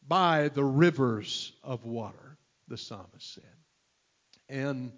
by 0.07 0.49
the 0.49 0.63
rivers 0.63 1.51
of 1.63 1.85
water, 1.85 2.37
the 2.71 2.77
psalmist 2.77 3.35
said. 3.35 3.43
And 4.49 4.91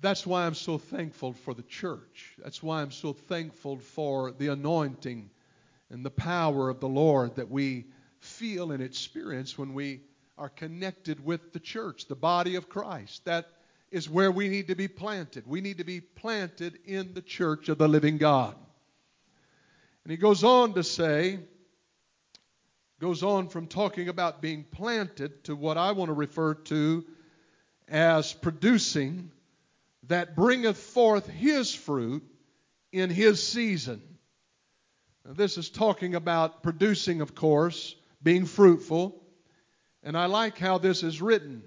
that's 0.00 0.26
why 0.26 0.46
I'm 0.46 0.54
so 0.54 0.78
thankful 0.78 1.32
for 1.32 1.54
the 1.54 1.62
church. 1.62 2.34
That's 2.42 2.62
why 2.62 2.80
I'm 2.82 2.90
so 2.90 3.12
thankful 3.12 3.78
for 3.78 4.32
the 4.32 4.48
anointing 4.48 5.30
and 5.90 6.04
the 6.04 6.10
power 6.10 6.68
of 6.68 6.80
the 6.80 6.88
Lord 6.88 7.36
that 7.36 7.50
we 7.50 7.86
feel 8.20 8.72
and 8.72 8.82
experience 8.82 9.58
when 9.58 9.74
we 9.74 10.00
are 10.38 10.48
connected 10.48 11.24
with 11.24 11.52
the 11.52 11.60
church, 11.60 12.06
the 12.06 12.16
body 12.16 12.56
of 12.56 12.68
Christ. 12.68 13.24
That 13.24 13.46
is 13.90 14.10
where 14.10 14.30
we 14.30 14.48
need 14.48 14.68
to 14.68 14.74
be 14.74 14.88
planted. 14.88 15.46
We 15.46 15.60
need 15.60 15.78
to 15.78 15.84
be 15.84 16.00
planted 16.00 16.78
in 16.84 17.14
the 17.14 17.22
church 17.22 17.68
of 17.68 17.78
the 17.78 17.88
living 17.88 18.18
God. 18.18 18.54
And 20.04 20.10
he 20.10 20.16
goes 20.16 20.44
on 20.44 20.74
to 20.74 20.82
say, 20.82 21.40
goes 23.00 23.22
on 23.22 23.48
from 23.48 23.66
talking 23.66 24.08
about 24.08 24.40
being 24.40 24.64
planted 24.64 25.44
to 25.44 25.54
what 25.54 25.76
I 25.76 25.92
want 25.92 26.08
to 26.08 26.14
refer 26.14 26.54
to 26.54 27.04
as 27.88 28.32
producing 28.32 29.30
that 30.04 30.34
bringeth 30.34 30.78
forth 30.78 31.26
his 31.26 31.74
fruit 31.74 32.24
in 32.92 33.10
his 33.10 33.46
season. 33.46 34.02
Now, 35.24 35.34
this 35.34 35.58
is 35.58 35.68
talking 35.68 36.14
about 36.14 36.62
producing, 36.62 37.20
of 37.20 37.34
course, 37.34 37.94
being 38.22 38.46
fruitful. 38.46 39.20
And 40.02 40.16
I 40.16 40.26
like 40.26 40.56
how 40.56 40.78
this 40.78 41.02
is 41.02 41.20
written. 41.20 41.62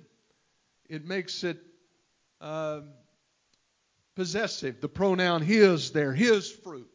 It 0.87 1.05
makes 1.05 1.43
it 1.43 1.59
uh, 2.41 2.81
possessive. 4.15 4.81
The 4.81 4.89
pronoun 4.89 5.41
his 5.41 5.91
there, 5.91 6.13
his 6.13 6.49
fruit. 6.49 6.87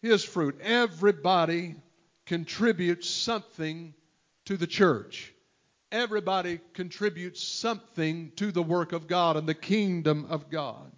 His 0.00 0.24
fruit. 0.24 0.60
Everybody 0.62 1.76
contributes 2.26 3.08
something 3.08 3.94
to 4.46 4.56
the 4.56 4.66
church 4.66 5.34
everybody 5.94 6.58
contributes 6.72 7.40
something 7.40 8.32
to 8.34 8.50
the 8.50 8.62
work 8.62 8.92
of 8.92 9.06
God 9.06 9.36
and 9.36 9.48
the 9.48 9.54
kingdom 9.54 10.26
of 10.28 10.50
God. 10.50 10.90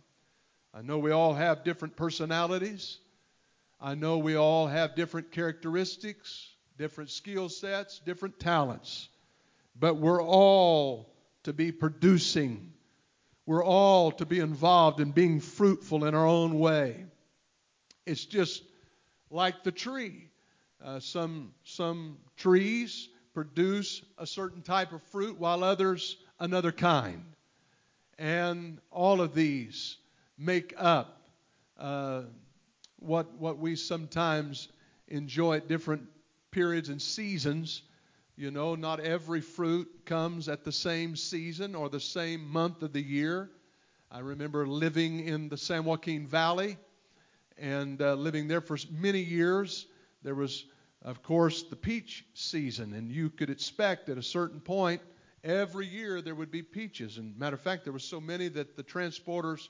I 0.72 0.80
know 0.80 0.98
we 0.98 1.10
all 1.10 1.34
have 1.34 1.64
different 1.64 1.96
personalities. 1.96 2.98
I 3.78 3.94
know 3.94 4.16
we 4.16 4.36
all 4.36 4.66
have 4.66 4.96
different 4.96 5.32
characteristics, 5.32 6.48
different 6.78 7.10
skill 7.10 7.50
sets, 7.50 7.98
different 7.98 8.40
talents. 8.40 9.10
But 9.78 9.96
we're 9.96 10.22
all 10.22 11.12
to 11.42 11.52
be 11.52 11.72
producing. 11.72 12.72
We're 13.44 13.64
all 13.64 14.12
to 14.12 14.24
be 14.24 14.40
involved 14.40 15.00
in 15.00 15.12
being 15.12 15.40
fruitful 15.40 16.06
in 16.06 16.14
our 16.14 16.26
own 16.26 16.58
way. 16.58 17.04
It's 18.06 18.24
just 18.24 18.62
like 19.30 19.62
the 19.62 19.72
tree. 19.72 20.30
Uh, 20.86 21.00
some 21.00 21.52
some 21.64 22.16
trees 22.36 23.08
produce 23.34 24.02
a 24.18 24.26
certain 24.26 24.62
type 24.62 24.92
of 24.92 25.02
fruit 25.02 25.36
while 25.36 25.64
others 25.64 26.16
another 26.38 26.70
kind. 26.70 27.24
And 28.20 28.78
all 28.92 29.20
of 29.20 29.34
these 29.34 29.96
make 30.38 30.74
up 30.78 31.20
uh, 31.76 32.22
what, 33.00 33.34
what 33.34 33.58
we 33.58 33.74
sometimes 33.74 34.68
enjoy 35.08 35.56
at 35.56 35.66
different 35.66 36.04
periods 36.52 36.88
and 36.88 37.02
seasons. 37.02 37.82
You 38.36 38.52
know, 38.52 38.76
not 38.76 39.00
every 39.00 39.40
fruit 39.40 39.88
comes 40.04 40.48
at 40.48 40.62
the 40.62 40.72
same 40.72 41.16
season 41.16 41.74
or 41.74 41.88
the 41.88 41.98
same 41.98 42.48
month 42.48 42.84
of 42.84 42.92
the 42.92 43.02
year. 43.02 43.50
I 44.08 44.20
remember 44.20 44.68
living 44.68 45.26
in 45.26 45.48
the 45.48 45.56
San 45.56 45.84
Joaquin 45.84 46.28
Valley 46.28 46.76
and 47.58 48.00
uh, 48.00 48.14
living 48.14 48.46
there 48.46 48.60
for 48.60 48.78
many 48.92 49.20
years. 49.20 49.86
There 50.22 50.36
was 50.36 50.64
of 51.06 51.22
course, 51.22 51.62
the 51.62 51.76
peach 51.76 52.24
season, 52.34 52.92
and 52.92 53.12
you 53.12 53.30
could 53.30 53.48
expect 53.48 54.08
at 54.08 54.18
a 54.18 54.22
certain 54.22 54.60
point 54.60 55.00
every 55.44 55.86
year 55.86 56.20
there 56.20 56.34
would 56.34 56.50
be 56.50 56.62
peaches. 56.62 57.16
And 57.16 57.38
matter 57.38 57.54
of 57.54 57.60
fact, 57.60 57.84
there 57.84 57.92
were 57.92 58.00
so 58.00 58.20
many 58.20 58.48
that 58.48 58.76
the 58.76 58.82
transporters 58.82 59.68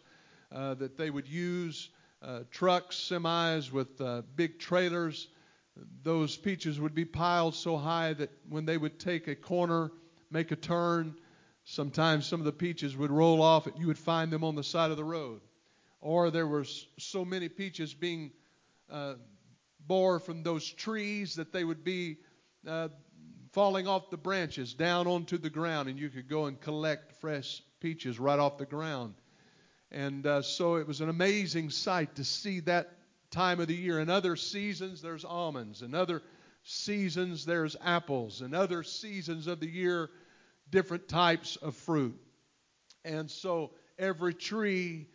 uh, 0.50 0.72
that 0.74 0.96
they 0.96 1.10
would 1.10 1.28
use 1.28 1.90
uh, 2.22 2.40
trucks, 2.50 2.96
semis 2.96 3.70
with 3.70 4.00
uh, 4.00 4.22
big 4.34 4.58
trailers. 4.58 5.28
Those 6.02 6.38
peaches 6.38 6.80
would 6.80 6.94
be 6.94 7.04
piled 7.04 7.54
so 7.54 7.76
high 7.76 8.14
that 8.14 8.30
when 8.48 8.64
they 8.64 8.78
would 8.78 8.98
take 8.98 9.28
a 9.28 9.34
corner, 9.34 9.92
make 10.30 10.52
a 10.52 10.56
turn, 10.56 11.16
sometimes 11.64 12.24
some 12.24 12.40
of 12.40 12.46
the 12.46 12.52
peaches 12.52 12.96
would 12.96 13.10
roll 13.10 13.42
off, 13.42 13.66
and 13.66 13.78
you 13.78 13.88
would 13.88 13.98
find 13.98 14.32
them 14.32 14.42
on 14.42 14.54
the 14.54 14.64
side 14.64 14.90
of 14.90 14.96
the 14.96 15.04
road. 15.04 15.42
Or 16.00 16.30
there 16.30 16.46
were 16.46 16.64
so 16.98 17.26
many 17.26 17.50
peaches 17.50 17.92
being 17.92 18.30
uh, 18.90 19.16
bore 19.86 20.18
from 20.18 20.42
those 20.42 20.70
trees 20.70 21.36
that 21.36 21.52
they 21.52 21.64
would 21.64 21.84
be 21.84 22.16
uh, 22.66 22.88
falling 23.52 23.86
off 23.86 24.10
the 24.10 24.16
branches 24.16 24.74
down 24.74 25.06
onto 25.06 25.38
the 25.38 25.50
ground, 25.50 25.88
and 25.88 25.98
you 25.98 26.08
could 26.08 26.28
go 26.28 26.46
and 26.46 26.60
collect 26.60 27.12
fresh 27.20 27.62
peaches 27.80 28.18
right 28.18 28.38
off 28.38 28.58
the 28.58 28.66
ground. 28.66 29.14
And 29.90 30.26
uh, 30.26 30.42
so 30.42 30.76
it 30.76 30.86
was 30.86 31.00
an 31.00 31.08
amazing 31.08 31.70
sight 31.70 32.16
to 32.16 32.24
see 32.24 32.60
that 32.60 32.92
time 33.30 33.60
of 33.60 33.68
the 33.68 33.74
year. 33.74 34.00
In 34.00 34.10
other 34.10 34.36
seasons, 34.36 35.00
there's 35.02 35.24
almonds. 35.24 35.82
In 35.82 35.94
other 35.94 36.22
seasons, 36.64 37.44
there's 37.44 37.76
apples. 37.84 38.42
In 38.42 38.54
other 38.54 38.82
seasons 38.82 39.46
of 39.46 39.60
the 39.60 39.70
year, 39.70 40.10
different 40.70 41.08
types 41.08 41.56
of 41.56 41.76
fruit. 41.76 42.18
And 43.04 43.30
so 43.30 43.72
every 43.98 44.34
tree, 44.34 45.06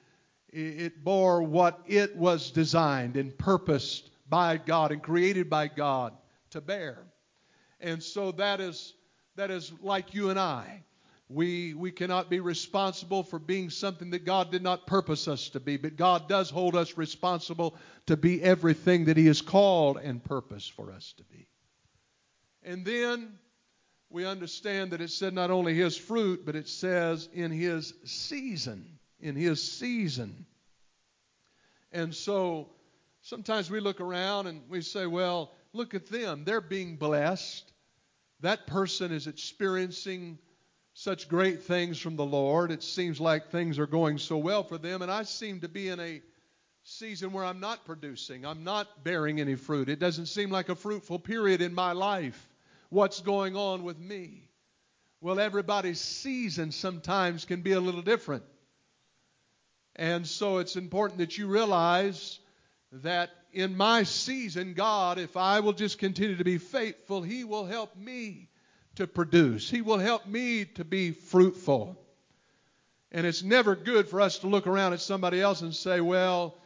it 0.49 1.03
bore 1.03 1.43
what 1.43 1.81
it 1.87 2.15
was 2.15 2.51
designed 2.51 3.17
and 3.17 3.37
purposed 3.37 4.10
by 4.31 4.57
God 4.57 4.91
and 4.91 5.03
created 5.03 5.47
by 5.47 5.67
God 5.67 6.13
to 6.51 6.61
bear. 6.61 6.97
And 7.79 8.01
so 8.01 8.31
that 8.33 8.59
is 8.59 8.93
that 9.35 9.51
is 9.51 9.71
like 9.81 10.15
you 10.15 10.31
and 10.31 10.39
I. 10.39 10.83
We 11.29 11.75
we 11.75 11.91
cannot 11.91 12.29
be 12.29 12.39
responsible 12.39 13.23
for 13.23 13.37
being 13.37 13.69
something 13.69 14.09
that 14.09 14.25
God 14.25 14.51
did 14.51 14.63
not 14.63 14.87
purpose 14.87 15.27
us 15.27 15.49
to 15.49 15.59
be, 15.59 15.77
but 15.77 15.95
God 15.95 16.27
does 16.27 16.49
hold 16.49 16.75
us 16.75 16.97
responsible 16.97 17.75
to 18.07 18.17
be 18.17 18.41
everything 18.41 19.05
that 19.05 19.17
He 19.17 19.27
has 19.27 19.41
called 19.41 19.97
and 19.97 20.23
purposed 20.23 20.71
for 20.71 20.91
us 20.91 21.13
to 21.17 21.23
be. 21.25 21.47
And 22.63 22.85
then 22.85 23.37
we 24.11 24.25
understand 24.25 24.91
that 24.91 25.01
it 25.01 25.09
said 25.09 25.33
not 25.33 25.51
only 25.51 25.73
his 25.73 25.97
fruit, 25.97 26.45
but 26.45 26.55
it 26.55 26.67
says 26.67 27.29
in 27.33 27.51
his 27.51 27.93
season. 28.03 28.99
In 29.19 29.35
his 29.35 29.63
season. 29.63 30.45
And 31.91 32.13
so 32.13 32.69
sometimes 33.21 33.69
we 33.69 33.79
look 33.79 34.01
around 34.01 34.47
and 34.47 34.61
we 34.69 34.81
say, 34.81 35.05
well, 35.05 35.51
look 35.73 35.93
at 35.93 36.07
them. 36.07 36.43
They're 36.43 36.61
being 36.61 36.97
blessed. 36.97 37.71
That 38.41 38.67
person 38.67 39.11
is 39.11 39.27
experiencing 39.27 40.39
such 40.93 41.29
great 41.29 41.63
things 41.63 41.99
from 41.99 42.15
the 42.15 42.25
Lord. 42.25 42.71
It 42.71 42.83
seems 42.83 43.19
like 43.19 43.49
things 43.49 43.79
are 43.79 43.87
going 43.87 44.17
so 44.17 44.37
well 44.37 44.63
for 44.63 44.77
them, 44.77 45.01
and 45.01 45.11
I 45.11 45.23
seem 45.23 45.61
to 45.61 45.69
be 45.69 45.87
in 45.87 45.99
a 45.99 46.21
season 46.83 47.31
where 47.31 47.45
I'm 47.45 47.59
not 47.59 47.85
producing. 47.85 48.45
I'm 48.45 48.63
not 48.63 49.03
bearing 49.03 49.39
any 49.39 49.55
fruit. 49.55 49.87
It 49.87 49.99
doesn't 49.99 50.25
seem 50.25 50.49
like 50.49 50.69
a 50.69 50.75
fruitful 50.75 51.19
period 51.19 51.61
in 51.61 51.73
my 51.73 51.93
life. 51.93 52.49
What's 52.89 53.21
going 53.21 53.55
on 53.55 53.83
with 53.83 53.99
me? 53.99 54.49
Well, 55.21 55.39
everybody's 55.39 56.01
season 56.01 56.71
sometimes 56.71 57.45
can 57.45 57.61
be 57.61 57.73
a 57.73 57.79
little 57.79 58.01
different. 58.01 58.43
And 59.95 60.25
so 60.25 60.57
it's 60.57 60.75
important 60.75 61.19
that 61.19 61.37
you 61.37 61.47
realize 61.47 62.39
that 62.91 63.29
in 63.53 63.75
my 63.75 64.03
season, 64.03 64.73
God, 64.73 65.17
if 65.17 65.37
I 65.37 65.59
will 65.59 65.73
just 65.73 65.97
continue 65.99 66.37
to 66.37 66.43
be 66.43 66.57
faithful, 66.57 67.21
He 67.21 67.43
will 67.43 67.65
help 67.65 67.95
me 67.95 68.49
to 68.95 69.07
produce. 69.07 69.69
He 69.69 69.81
will 69.81 69.99
help 69.99 70.25
me 70.25 70.65
to 70.65 70.83
be 70.83 71.11
fruitful. 71.11 71.97
And 73.11 73.25
it's 73.25 73.43
never 73.43 73.75
good 73.75 74.07
for 74.07 74.21
us 74.21 74.39
to 74.39 74.47
look 74.47 74.67
around 74.67 74.93
at 74.93 75.01
somebody 75.01 75.41
else 75.41 75.61
and 75.61 75.75
say, 75.75 75.99
well, 75.99 76.57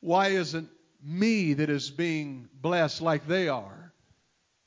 why 0.00 0.28
isn't 0.28 0.68
me 1.02 1.54
that 1.54 1.70
is 1.70 1.90
being 1.90 2.48
blessed 2.52 3.00
like 3.00 3.26
they 3.26 3.48
are? 3.48 3.92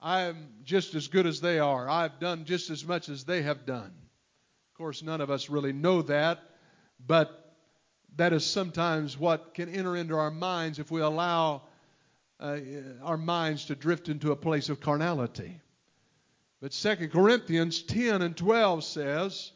I'm 0.02 0.48
just 0.64 0.96
as 0.96 1.08
good 1.08 1.28
as 1.28 1.42
they 1.42 1.60
are. 1.60 1.88
I've 1.88 2.20
done 2.20 2.46
just 2.46 2.72
as 2.72 2.86
much 2.86 3.08
as 3.08 3.24
they 3.24 3.44
have 3.44 3.66
done. 3.66 3.94
Of 4.72 4.78
course, 4.78 5.04
none 5.04 5.22
of 5.22 5.30
us 5.30 5.50
really 5.50 5.74
know 5.74 6.02
that, 6.04 6.40
but 7.06 7.51
that 8.18 8.34
is 8.34 8.46
sometimes 8.46 9.18
what 9.18 9.54
can 9.54 9.70
enter 9.70 9.96
into 9.96 10.16
our 10.16 10.32
minds 10.32 10.80
if 10.80 10.92
we 10.92 11.02
allow 11.02 11.64
uh, 12.40 12.58
our 13.04 13.18
minds 13.18 13.66
to 13.66 13.76
drift 13.76 14.10
into 14.10 14.32
a 14.32 14.36
place 14.36 14.70
of 14.70 14.82
carnality. 14.82 15.62
But 16.62 16.72
2 16.74 17.10
Corinthians 17.10 17.82
10 17.82 18.22
and 18.22 18.36
12 18.36 18.84
says, 18.84 19.52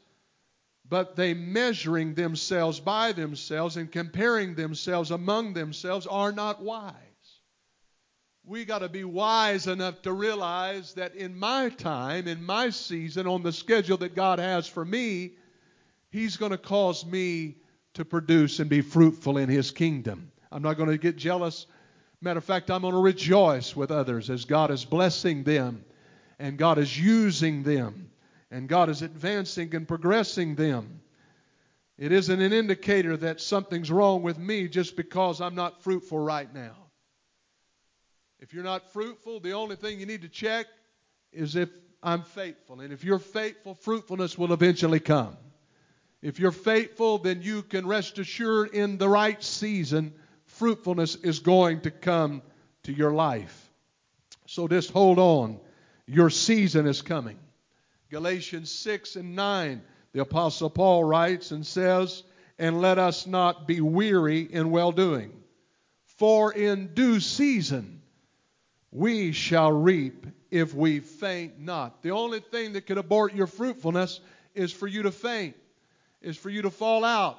But 0.87 1.15
they 1.15 1.33
measuring 1.33 2.15
themselves 2.15 2.79
by 2.79 3.11
themselves 3.11 3.77
and 3.77 3.91
comparing 3.91 4.55
themselves 4.55 5.11
among 5.11 5.53
themselves 5.53 6.07
are 6.07 6.31
not 6.31 6.61
wise. 6.61 6.93
We 8.43 8.65
got 8.65 8.79
to 8.79 8.89
be 8.89 9.03
wise 9.03 9.67
enough 9.67 10.03
to 10.03 10.13
realize 10.13 10.93
that 10.93 11.15
in 11.15 11.37
my 11.37 11.69
time, 11.69 12.27
in 12.27 12.43
my 12.43 12.69
season, 12.69 13.27
on 13.27 13.41
the 13.41 13.51
schedule 13.51 13.97
that 13.97 14.15
God 14.15 14.39
has 14.39 14.67
for 14.67 14.85
me, 14.85 15.33
He's 16.11 16.37
going 16.37 16.51
to 16.51 16.57
cause 16.57 17.05
me 17.05 17.57
to 17.95 18.05
produce 18.05 18.59
and 18.59 18.69
be 18.69 18.81
fruitful 18.81 19.37
in 19.37 19.49
His 19.49 19.71
kingdom. 19.71 20.31
I'm 20.51 20.61
not 20.61 20.77
going 20.77 20.89
to 20.89 20.97
get 20.97 21.17
jealous. 21.17 21.65
Matter 22.21 22.37
of 22.37 22.45
fact, 22.45 22.71
I'm 22.71 22.81
going 22.81 22.93
to 22.93 22.99
rejoice 22.99 23.75
with 23.75 23.91
others 23.91 24.29
as 24.29 24.45
God 24.45 24.71
is 24.71 24.85
blessing 24.85 25.43
them 25.43 25.83
and 26.39 26.57
God 26.57 26.77
is 26.77 26.97
using 26.97 27.63
them 27.63 28.09
and 28.51 28.69
God 28.69 28.89
is 28.89 29.01
advancing 29.01 29.73
and 29.75 29.87
progressing 29.87 30.55
them. 30.55 31.01
It 31.97 32.11
isn't 32.11 32.41
an 32.41 32.53
indicator 32.53 33.15
that 33.17 33.39
something's 33.39 33.89
wrong 33.89 34.21
with 34.21 34.37
me 34.37 34.67
just 34.67 34.95
because 34.95 35.39
I'm 35.39 35.55
not 35.55 35.81
fruitful 35.81 36.19
right 36.19 36.53
now. 36.53 36.75
If 38.39 38.53
you're 38.53 38.63
not 38.63 38.91
fruitful, 38.91 39.39
the 39.39 39.53
only 39.53 39.75
thing 39.75 39.99
you 39.99 40.05
need 40.05 40.21
to 40.23 40.29
check 40.29 40.67
is 41.31 41.55
if 41.55 41.69
I'm 42.03 42.21
faithful. 42.21 42.81
And 42.81 42.93
if 42.93 43.03
you're 43.03 43.19
faithful, 43.19 43.73
fruitfulness 43.73 44.37
will 44.37 44.53
eventually 44.53 44.99
come. 44.99 45.37
If 46.25 46.39
you're 46.39 46.51
faithful, 46.51 47.19
then 47.19 47.43
you 47.43 47.61
can 47.61 47.85
rest 47.85 48.17
assured 48.17 48.73
in 48.73 48.97
the 48.97 49.07
right 49.07 49.43
season, 49.43 50.11
fruitfulness 50.45 51.13
is 51.13 51.37
going 51.37 51.81
to 51.81 51.91
come 51.91 52.41
to 52.85 52.91
your 52.91 53.11
life. 53.11 53.71
So 54.47 54.67
just 54.67 54.89
hold 54.89 55.19
on. 55.19 55.59
Your 56.07 56.31
season 56.31 56.87
is 56.87 57.03
coming. 57.03 57.37
Galatians 58.09 58.71
6 58.71 59.17
and 59.17 59.35
9, 59.35 59.83
the 60.13 60.21
Apostle 60.21 60.71
Paul 60.71 61.03
writes 61.03 61.51
and 61.51 61.63
says, 61.63 62.23
And 62.57 62.81
let 62.81 62.97
us 62.97 63.27
not 63.27 63.67
be 63.67 63.79
weary 63.79 64.39
in 64.41 64.71
well 64.71 64.91
doing, 64.91 65.31
for 66.17 66.51
in 66.51 66.95
due 66.95 67.19
season 67.19 68.01
we 68.89 69.31
shall 69.31 69.71
reap 69.71 70.25
if 70.49 70.73
we 70.73 71.01
faint 71.01 71.59
not. 71.59 72.01
The 72.01 72.11
only 72.13 72.39
thing 72.39 72.73
that 72.73 72.87
could 72.87 72.97
abort 72.97 73.35
your 73.35 73.45
fruitfulness 73.45 74.21
is 74.55 74.71
for 74.71 74.87
you 74.87 75.03
to 75.03 75.11
faint 75.11 75.55
is 76.25 76.35
for 76.35 76.49
you 76.49 76.63
to 76.63 76.71
fall 76.71 77.05
out 77.05 77.37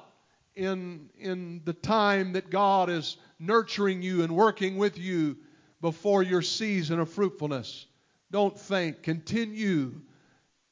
in, 0.55 1.09
in 1.19 1.61
the 1.65 1.73
time 1.73 2.33
that 2.33 2.49
God 2.49 2.89
is 2.89 3.17
nurturing 3.37 4.01
you 4.01 4.23
and 4.23 4.35
working 4.35 4.77
with 4.77 4.97
you 4.97 5.37
before 5.81 6.23
your 6.23 6.41
season 6.41 6.99
of 6.99 7.09
fruitfulness. 7.09 7.85
Don't 8.31 8.57
faint. 8.57 9.03
Continue 9.03 10.01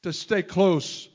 to 0.02 0.12
stay 0.12 0.42
close 0.42 1.08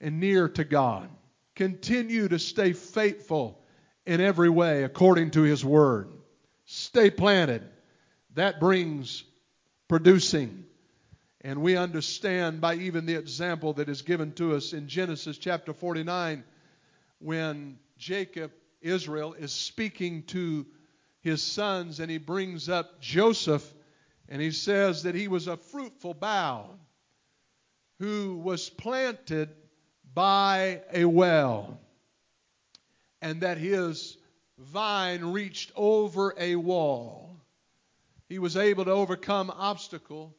and 0.00 0.20
near 0.20 0.48
to 0.48 0.64
God. 0.64 1.08
Continue 1.56 2.28
to 2.28 2.38
stay 2.38 2.72
faithful 2.72 3.60
in 4.06 4.20
every 4.20 4.48
way 4.48 4.84
according 4.84 5.32
to 5.32 5.42
His 5.42 5.64
Word. 5.64 6.12
Stay 6.66 7.10
planted. 7.10 7.62
That 8.34 8.60
brings 8.60 9.24
producing. 9.88 10.64
And 11.44 11.60
we 11.60 11.76
understand 11.76 12.62
by 12.62 12.76
even 12.76 13.04
the 13.04 13.16
example 13.16 13.74
that 13.74 13.90
is 13.90 14.00
given 14.00 14.32
to 14.32 14.56
us 14.56 14.72
in 14.72 14.88
Genesis 14.88 15.36
chapter 15.36 15.74
49 15.74 16.42
when 17.18 17.78
Jacob, 17.98 18.50
Israel, 18.80 19.34
is 19.34 19.52
speaking 19.52 20.22
to 20.28 20.64
his 21.20 21.42
sons 21.42 22.00
and 22.00 22.10
he 22.10 22.16
brings 22.16 22.70
up 22.70 22.98
Joseph 22.98 23.74
and 24.26 24.40
he 24.40 24.52
says 24.52 25.02
that 25.02 25.14
he 25.14 25.28
was 25.28 25.46
a 25.46 25.58
fruitful 25.58 26.14
bough 26.14 26.78
who 27.98 28.38
was 28.38 28.70
planted 28.70 29.50
by 30.14 30.80
a 30.94 31.04
well 31.04 31.78
and 33.20 33.42
that 33.42 33.58
his 33.58 34.16
vine 34.56 35.22
reached 35.22 35.72
over 35.76 36.32
a 36.38 36.56
wall. 36.56 37.36
He 38.30 38.38
was 38.38 38.56
able 38.56 38.86
to 38.86 38.92
overcome 38.92 39.50
obstacle 39.50 40.34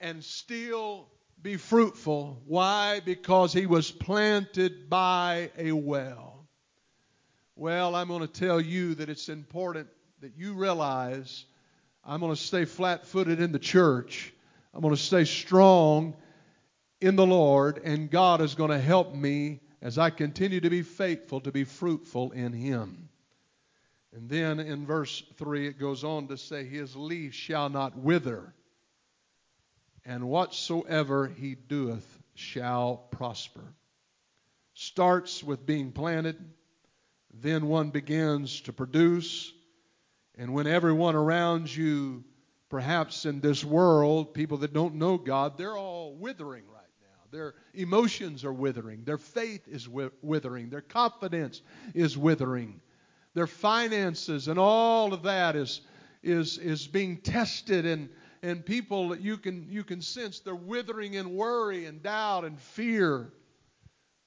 and 0.00 0.22
still 0.22 1.08
be 1.42 1.56
fruitful. 1.56 2.42
Why? 2.46 3.00
Because 3.04 3.52
he 3.52 3.66
was 3.66 3.90
planted 3.90 4.88
by 4.88 5.50
a 5.58 5.72
well. 5.72 6.46
Well, 7.56 7.94
I'm 7.94 8.08
going 8.08 8.26
to 8.26 8.26
tell 8.26 8.60
you 8.60 8.94
that 8.96 9.08
it's 9.08 9.28
important 9.28 9.88
that 10.20 10.32
you 10.36 10.54
realize 10.54 11.44
I'm 12.04 12.20
going 12.20 12.34
to 12.34 12.40
stay 12.40 12.64
flat 12.64 13.06
footed 13.06 13.40
in 13.40 13.52
the 13.52 13.58
church. 13.58 14.32
I'm 14.72 14.80
going 14.80 14.94
to 14.94 15.00
stay 15.00 15.24
strong 15.24 16.16
in 17.00 17.16
the 17.16 17.26
Lord, 17.26 17.80
and 17.84 18.10
God 18.10 18.40
is 18.40 18.54
going 18.54 18.70
to 18.70 18.80
help 18.80 19.14
me 19.14 19.60
as 19.82 19.98
I 19.98 20.10
continue 20.10 20.60
to 20.60 20.70
be 20.70 20.82
faithful 20.82 21.40
to 21.42 21.52
be 21.52 21.64
fruitful 21.64 22.32
in 22.32 22.52
Him. 22.52 23.10
And 24.14 24.28
then 24.28 24.60
in 24.60 24.86
verse 24.86 25.22
3, 25.36 25.66
it 25.68 25.78
goes 25.78 26.04
on 26.04 26.28
to 26.28 26.38
say, 26.38 26.64
His 26.64 26.96
leaf 26.96 27.34
shall 27.34 27.68
not 27.68 27.96
wither 27.98 28.54
and 30.04 30.28
whatsoever 30.28 31.28
he 31.28 31.54
doeth 31.54 32.22
shall 32.34 32.96
prosper. 33.10 33.62
Starts 34.74 35.42
with 35.42 35.64
being 35.64 35.92
planted, 35.92 36.36
then 37.32 37.68
one 37.68 37.90
begins 37.90 38.60
to 38.62 38.72
produce, 38.72 39.52
and 40.36 40.52
when 40.52 40.66
everyone 40.66 41.14
around 41.14 41.74
you, 41.74 42.24
perhaps 42.68 43.24
in 43.24 43.40
this 43.40 43.64
world, 43.64 44.34
people 44.34 44.58
that 44.58 44.72
don't 44.72 44.96
know 44.96 45.16
God, 45.16 45.56
they're 45.56 45.76
all 45.76 46.16
withering 46.16 46.64
right 46.66 46.82
now. 47.00 47.30
Their 47.30 47.54
emotions 47.72 48.44
are 48.44 48.52
withering, 48.52 49.04
their 49.04 49.18
faith 49.18 49.68
is 49.68 49.88
withering, 49.88 50.70
their 50.70 50.80
confidence 50.80 51.62
is 51.94 52.18
withering, 52.18 52.80
their 53.34 53.46
finances 53.46 54.48
and 54.48 54.58
all 54.58 55.12
of 55.12 55.22
that 55.24 55.56
is 55.56 55.80
is 56.22 56.58
is 56.58 56.86
being 56.86 57.18
tested 57.18 57.84
and 57.84 58.08
and 58.44 58.64
people 58.64 59.08
that 59.08 59.22
you 59.22 59.38
can 59.38 59.66
you 59.70 59.82
can 59.82 60.02
sense 60.02 60.40
they're 60.40 60.54
withering 60.54 61.14
in 61.14 61.34
worry 61.34 61.86
and 61.86 62.02
doubt 62.02 62.44
and 62.44 62.60
fear. 62.60 63.32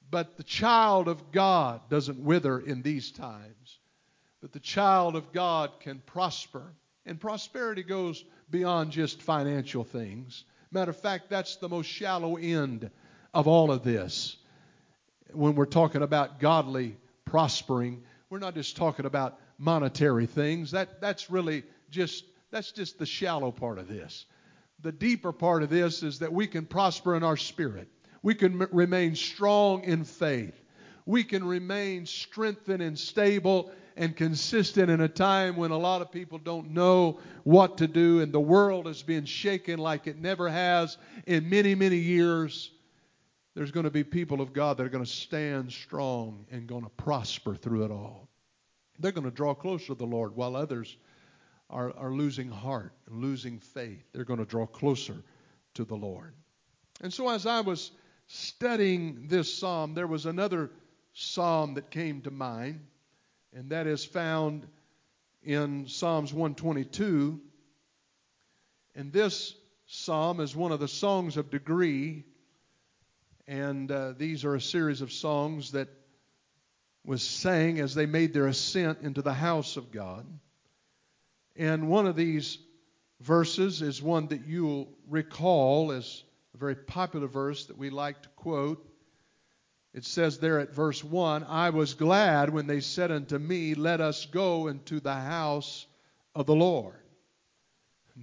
But 0.10 0.38
the 0.38 0.43
child 0.43 1.08
of 1.08 1.32
God 1.32 1.82
doesn't 1.89 2.17
wither 2.17 2.60
in 2.60 2.82
these 2.82 3.12
times. 3.12 3.80
But 4.41 4.53
the 4.53 4.60
child 4.60 5.15
of 5.15 5.32
God 5.34 5.71
can 5.82 5.99
prosper. 5.99 6.73
And 7.06 7.19
prosperity 7.19 7.84
goes 7.84 8.23
beyond 8.49 8.91
just 8.91 9.21
financial 9.21 9.84
things. 9.84 10.45
Matter 10.71 10.91
of 10.91 10.97
fact, 10.97 11.30
that's 11.30 11.58
the 11.58 11.69
most 11.69 11.88
shallow 11.88 12.38
end 12.38 12.89
of 13.34 13.47
all 13.47 13.71
of 13.71 13.84
this. 13.84 14.38
When 15.32 15.56
we're 15.56 15.65
talking 15.65 16.01
about 16.01 16.39
godly 16.39 16.97
prospering, 17.25 18.01
we're 18.30 18.39
not 18.39 18.56
just 18.56 18.77
talking 18.77 19.06
about 19.06 19.39
monetary 19.60 20.25
things. 20.25 20.71
That 20.71 21.01
that's 21.01 21.30
really 21.30 21.63
just 21.91 22.23
that's 22.51 22.71
just 22.71 22.97
the 22.99 23.05
shallow 23.05 23.51
part 23.51 23.77
of 23.77 23.88
this. 23.88 24.25
the 24.81 24.91
deeper 24.91 25.31
part 25.31 25.63
of 25.63 25.69
this 25.69 26.03
is 26.03 26.19
that 26.19 26.31
we 26.31 26.45
can 26.45 26.65
prosper 26.65 27.15
in 27.15 27.23
our 27.23 27.36
spirit. 27.38 27.88
We 28.21 28.36
can 28.36 28.62
m- 28.62 28.69
remain 28.71 29.15
strong 29.15 29.83
in 29.83 30.03
faith. 30.03 30.53
We 31.07 31.23
can 31.23 31.43
remain 31.43 32.05
strengthened 32.05 32.83
and 32.83 32.97
stable 32.97 33.71
and 33.95 34.15
consistent 34.15 34.91
in 34.91 35.01
a 35.01 35.07
time 35.07 35.55
when 35.55 35.71
a 35.71 35.77
lot 35.77 36.03
of 36.03 36.12
people 36.12 36.38
don't 36.38 36.71
know 36.71 37.19
what 37.43 37.77
to 37.79 37.88
do 37.88 38.21
and 38.21 38.31
the 38.31 38.39
world 38.39 38.88
is 38.88 39.01
being 39.01 39.25
shaken 39.25 39.79
like 39.79 40.05
it 40.05 40.19
never 40.19 40.47
has 40.47 40.97
in 41.25 41.49
many, 41.49 41.73
many 41.73 41.97
years. 41.97 42.69
There's 43.55 43.71
going 43.71 43.86
to 43.86 43.89
be 43.89 44.03
people 44.03 44.41
of 44.41 44.53
God 44.53 44.77
that 44.77 44.86
are 44.86 44.89
going 44.89 45.03
to 45.03 45.10
stand 45.10 45.71
strong 45.71 46.45
and 46.51 46.67
going 46.67 46.83
to 46.83 46.89
prosper 46.89 47.55
through 47.55 47.86
it 47.86 47.91
all. 47.91 48.27
They're 48.99 49.12
going 49.12 49.25
to 49.25 49.31
draw 49.31 49.55
closer 49.55 49.88
to 49.88 49.95
the 49.95 50.05
Lord 50.05 50.36
while 50.36 50.55
others 50.55 50.95
are, 51.69 51.95
are 51.97 52.12
losing 52.12 52.49
heart 52.49 52.93
losing 53.10 53.60
faith. 53.60 54.03
They're 54.13 54.25
going 54.25 54.39
to 54.39 54.45
draw 54.45 54.65
closer 54.65 55.15
to 55.75 55.86
the 55.86 55.95
Lord. 55.95 56.34
And 57.01 57.13
so, 57.13 57.30
as 57.30 57.45
I 57.45 57.62
was 57.62 57.91
studying 58.27 59.27
this 59.27 59.53
psalm, 59.53 59.93
there 59.93 60.08
was 60.08 60.25
another 60.25 60.71
psalm 61.13 61.75
that 61.75 61.91
came 61.91 62.21
to 62.21 62.32
mind, 62.32 62.86
and 63.53 63.71
that 63.71 63.88
is 63.88 64.03
found 64.03 64.67
in 65.43 65.88
Psalms 65.88 66.34
122. 66.34 67.39
And 68.95 69.13
this 69.13 69.53
psalm 69.86 70.39
is 70.39 70.56
one 70.56 70.71
of 70.71 70.80
the 70.80 70.88
songs 70.88 71.38
of 71.38 71.49
degree, 71.49 72.25
and 73.47 73.91
uh, 73.91 74.13
these 74.17 74.43
are 74.43 74.56
a 74.56 74.62
series 74.62 75.01
of 75.01 75.12
songs 75.12 75.71
that 75.71 75.88
was 77.06 77.21
sang 77.23 77.80
as 77.80 77.95
they 77.95 78.06
made 78.06 78.34
their 78.34 78.47
ascent 78.47 78.99
into 79.01 79.21
the 79.21 79.34
house 79.34 79.77
of 79.77 79.91
God. 79.91 80.25
And 81.57 81.89
one 81.89 82.05
of 82.05 82.15
these 82.15 82.59
verses 83.21 83.81
is 83.81 84.01
one 84.01 84.27
that 84.27 84.45
you'll 84.45 84.89
recall 85.09 85.91
as 85.91 86.23
a 86.53 86.57
very 86.57 86.75
popular 86.75 87.27
verse 87.27 87.65
that 87.65 87.77
we 87.77 87.89
like 87.89 88.21
to 88.21 88.29
quote. 88.29 88.87
It 89.93 90.05
says 90.05 90.37
there 90.37 90.59
at 90.59 90.75
verse 90.75 91.03
1 91.03 91.43
I 91.45 91.71
was 91.71 91.95
glad 91.95 92.51
when 92.51 92.67
they 92.67 92.79
said 92.79 93.11
unto 93.11 93.39
me, 93.39 93.73
Let 93.73 94.01
us 94.01 94.27
go 94.27 94.67
into 94.67 94.99
the 94.99 95.15
house 95.15 95.87
of 96.35 96.45
the 96.45 96.55
Lord. 96.55 96.95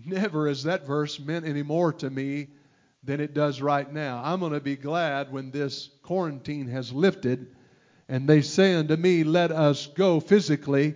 Never 0.05 0.47
has 0.47 0.65
that 0.65 0.87
verse 0.87 1.19
meant 1.19 1.47
any 1.47 1.63
more 1.63 1.93
to 1.95 2.11
me 2.11 2.49
than 3.03 3.21
it 3.21 3.35
does 3.35 3.61
right 3.61 3.93
now. 3.93 4.23
I'm 4.25 4.41
going 4.41 4.53
to 4.53 4.61
be 4.61 4.77
glad 4.77 5.33
when 5.33 5.51
this 5.51 5.91
quarantine 6.03 6.69
has 6.69 6.93
lifted 6.93 7.55
and 8.09 8.29
they 8.29 8.43
say 8.43 8.75
unto 8.75 8.97
me, 8.97 9.25
Let 9.25 9.51
us 9.51 9.89
go 9.89 10.21
physically 10.21 10.95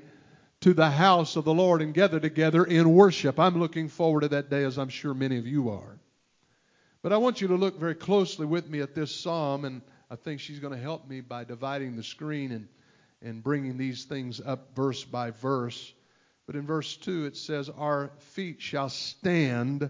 to 0.60 0.74
the 0.74 0.90
house 0.90 1.36
of 1.36 1.44
the 1.44 1.54
Lord 1.54 1.82
and 1.82 1.94
gather 1.94 2.18
together 2.18 2.64
in 2.64 2.92
worship. 2.92 3.38
I'm 3.38 3.58
looking 3.58 3.88
forward 3.88 4.22
to 4.22 4.28
that 4.28 4.50
day, 4.50 4.64
as 4.64 4.78
I'm 4.78 4.88
sure 4.88 5.14
many 5.14 5.38
of 5.38 5.46
you 5.46 5.70
are. 5.70 5.98
But 7.02 7.12
I 7.12 7.16
want 7.18 7.40
you 7.40 7.48
to 7.48 7.54
look 7.54 7.78
very 7.78 7.94
closely 7.94 8.44
with 8.44 8.68
me 8.68 8.80
at 8.80 8.94
this 8.94 9.14
psalm, 9.14 9.64
and 9.64 9.82
I 10.10 10.16
think 10.16 10.40
she's 10.40 10.58
going 10.58 10.74
to 10.74 10.80
help 10.80 11.08
me 11.08 11.20
by 11.20 11.44
dividing 11.44 11.96
the 11.96 12.02
screen 12.02 12.50
and, 12.50 12.68
and 13.22 13.42
bringing 13.42 13.78
these 13.78 14.04
things 14.04 14.40
up 14.44 14.74
verse 14.74 15.04
by 15.04 15.30
verse. 15.30 15.92
But 16.46 16.56
in 16.56 16.66
verse 16.66 16.96
2, 16.96 17.26
it 17.26 17.36
says, 17.36 17.68
Our 17.68 18.10
feet 18.18 18.60
shall 18.60 18.88
stand. 18.88 19.88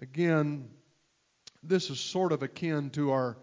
Again, 0.00 0.68
this 1.64 1.90
is 1.90 1.98
sort 1.98 2.30
of 2.30 2.44
akin 2.44 2.90
to 2.90 3.10
our 3.10 3.36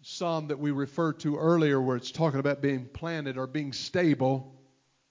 psalm 0.00 0.48
that 0.48 0.58
we 0.58 0.70
referred 0.70 1.20
to 1.20 1.36
earlier, 1.36 1.82
where 1.82 1.96
it's 1.96 2.12
talking 2.12 2.40
about 2.40 2.62
being 2.62 2.86
planted 2.86 3.36
or 3.36 3.46
being 3.46 3.74
stable 3.74 4.54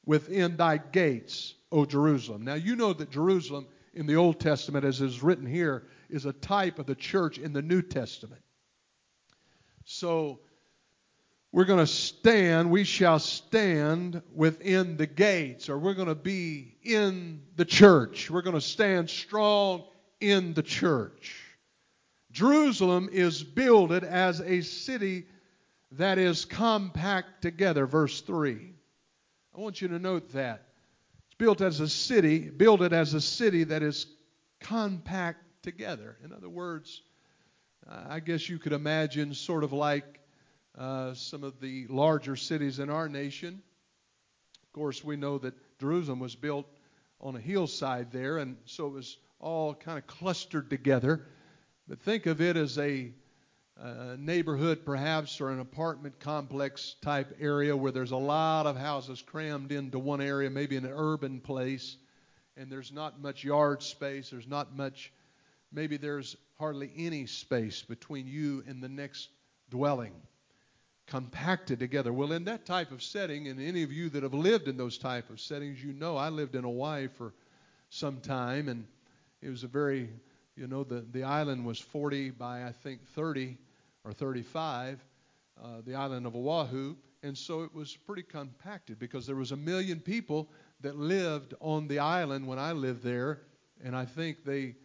within 0.05 0.57
thy 0.57 0.77
gates, 0.77 1.55
O 1.71 1.85
Jerusalem. 1.85 2.43
Now, 2.43 2.55
you 2.55 2.75
know 2.75 2.93
that 2.93 3.09
Jerusalem 3.09 3.67
in 3.93 4.05
the 4.05 4.15
Old 4.15 4.39
Testament, 4.39 4.85
as 4.85 5.01
is 5.01 5.23
written 5.23 5.45
here, 5.45 5.87
is 6.09 6.25
a 6.25 6.33
type 6.33 6.79
of 6.79 6.85
the 6.85 6.95
church 6.95 7.37
in 7.37 7.53
the 7.53 7.61
New 7.61 7.81
Testament. 7.81 8.41
So, 9.85 10.39
we're 11.55 11.63
going 11.63 11.79
to 11.79 11.87
stand, 11.87 12.69
we 12.69 12.83
shall 12.83 13.17
stand 13.17 14.21
within 14.33 14.97
the 14.97 15.07
gates, 15.07 15.69
or 15.69 15.77
we're 15.77 15.93
going 15.93 16.09
to 16.09 16.13
be 16.13 16.75
in 16.83 17.43
the 17.55 17.63
church. 17.63 18.29
We're 18.29 18.41
going 18.41 18.55
to 18.55 18.61
stand 18.61 19.09
strong 19.09 19.85
in 20.19 20.53
the 20.53 20.63
church. 20.63 21.41
Jerusalem 22.33 23.07
is 23.09 23.41
builded 23.41 24.03
as 24.03 24.41
a 24.41 24.59
city 24.59 25.27
that 25.91 26.17
is 26.17 26.43
compact 26.43 27.41
together, 27.41 27.87
verse 27.87 28.19
3. 28.19 28.73
I 29.55 29.61
want 29.61 29.81
you 29.81 29.87
to 29.87 29.99
note 29.99 30.33
that. 30.33 30.67
It's 31.27 31.35
built 31.37 31.61
as 31.61 31.79
a 31.79 31.87
city, 31.87 32.49
build 32.49 32.81
it 32.81 32.91
as 32.91 33.13
a 33.13 33.21
city 33.21 33.63
that 33.65 33.83
is 33.83 34.05
compact 34.59 35.63
together. 35.63 36.17
In 36.25 36.33
other 36.33 36.49
words, 36.49 37.01
I 37.87 38.19
guess 38.19 38.49
you 38.49 38.59
could 38.59 38.73
imagine 38.73 39.33
sort 39.33 39.63
of 39.63 39.71
like 39.71 40.19
uh, 40.77 41.13
some 41.13 41.45
of 41.45 41.61
the 41.61 41.87
larger 41.87 42.35
cities 42.35 42.79
in 42.79 42.89
our 42.89 43.07
nation. 43.07 43.61
Of 44.63 44.73
course, 44.73 45.05
we 45.05 45.15
know 45.15 45.37
that 45.37 45.53
Jerusalem 45.79 46.19
was 46.19 46.35
built 46.35 46.65
on 47.21 47.37
a 47.37 47.39
hillside 47.39 48.11
there, 48.11 48.39
and 48.39 48.57
so 48.65 48.87
it 48.87 48.93
was 48.93 49.17
all 49.39 49.73
kind 49.73 49.97
of 49.97 50.05
clustered 50.05 50.69
together. 50.69 51.27
But 51.87 52.01
think 52.01 52.25
of 52.25 52.41
it 52.41 52.57
as 52.57 52.77
a 52.77 53.13
a 53.77 54.17
neighborhood 54.17 54.85
perhaps 54.85 55.41
or 55.41 55.49
an 55.49 55.59
apartment 55.59 56.19
complex 56.19 56.95
type 57.01 57.35
area 57.39 57.75
where 57.75 57.91
there's 57.91 58.11
a 58.11 58.17
lot 58.17 58.65
of 58.65 58.77
houses 58.77 59.21
crammed 59.21 59.71
into 59.71 59.99
one 59.99 60.21
area, 60.21 60.49
maybe 60.49 60.75
in 60.75 60.85
an 60.85 60.93
urban 60.95 61.39
place, 61.41 61.97
and 62.55 62.71
there's 62.71 62.91
not 62.91 63.21
much 63.21 63.43
yard 63.43 63.83
space, 63.83 64.29
there's 64.29 64.47
not 64.47 64.75
much, 64.75 65.11
maybe 65.71 65.97
there's 65.97 66.37
hardly 66.57 66.91
any 66.95 67.25
space 67.25 67.81
between 67.81 68.27
you 68.27 68.63
and 68.65 68.81
the 68.81 68.87
next 68.87 69.27
dwelling, 69.69 70.13
compacted 71.05 71.77
together. 71.77 72.13
Well, 72.13 72.31
in 72.31 72.45
that 72.45 72.65
type 72.65 72.91
of 72.91 73.03
setting, 73.03 73.49
and 73.49 73.61
any 73.61 73.83
of 73.83 73.91
you 73.91 74.09
that 74.09 74.23
have 74.23 74.33
lived 74.33 74.69
in 74.69 74.77
those 74.77 74.97
type 74.97 75.29
of 75.29 75.41
settings, 75.41 75.83
you 75.83 75.91
know 75.91 76.15
I 76.15 76.29
lived 76.29 76.55
in 76.55 76.63
Hawaii 76.63 77.07
for 77.07 77.33
some 77.89 78.21
time, 78.21 78.69
and 78.69 78.85
it 79.41 79.49
was 79.49 79.63
a 79.63 79.67
very 79.67 80.09
you 80.55 80.67
know, 80.67 80.83
the, 80.83 81.05
the 81.11 81.23
island 81.23 81.65
was 81.65 81.79
40 81.79 82.31
by, 82.31 82.63
I 82.63 82.71
think, 82.71 83.05
30 83.09 83.57
or 84.05 84.13
35, 84.13 85.03
uh, 85.61 85.81
the 85.85 85.95
island 85.95 86.25
of 86.25 86.35
Oahu. 86.35 86.95
And 87.23 87.37
so 87.37 87.63
it 87.63 87.73
was 87.73 87.95
pretty 87.95 88.23
compacted 88.23 88.99
because 88.99 89.25
there 89.25 89.35
was 89.35 89.51
a 89.51 89.57
million 89.57 89.99
people 89.99 90.49
that 90.81 90.95
lived 90.95 91.55
on 91.59 91.87
the 91.87 91.99
island 91.99 92.45
when 92.47 92.59
I 92.59 92.71
lived 92.71 93.03
there. 93.03 93.41
And 93.83 93.95
I 93.95 94.05
think 94.05 94.45
they, 94.45 94.75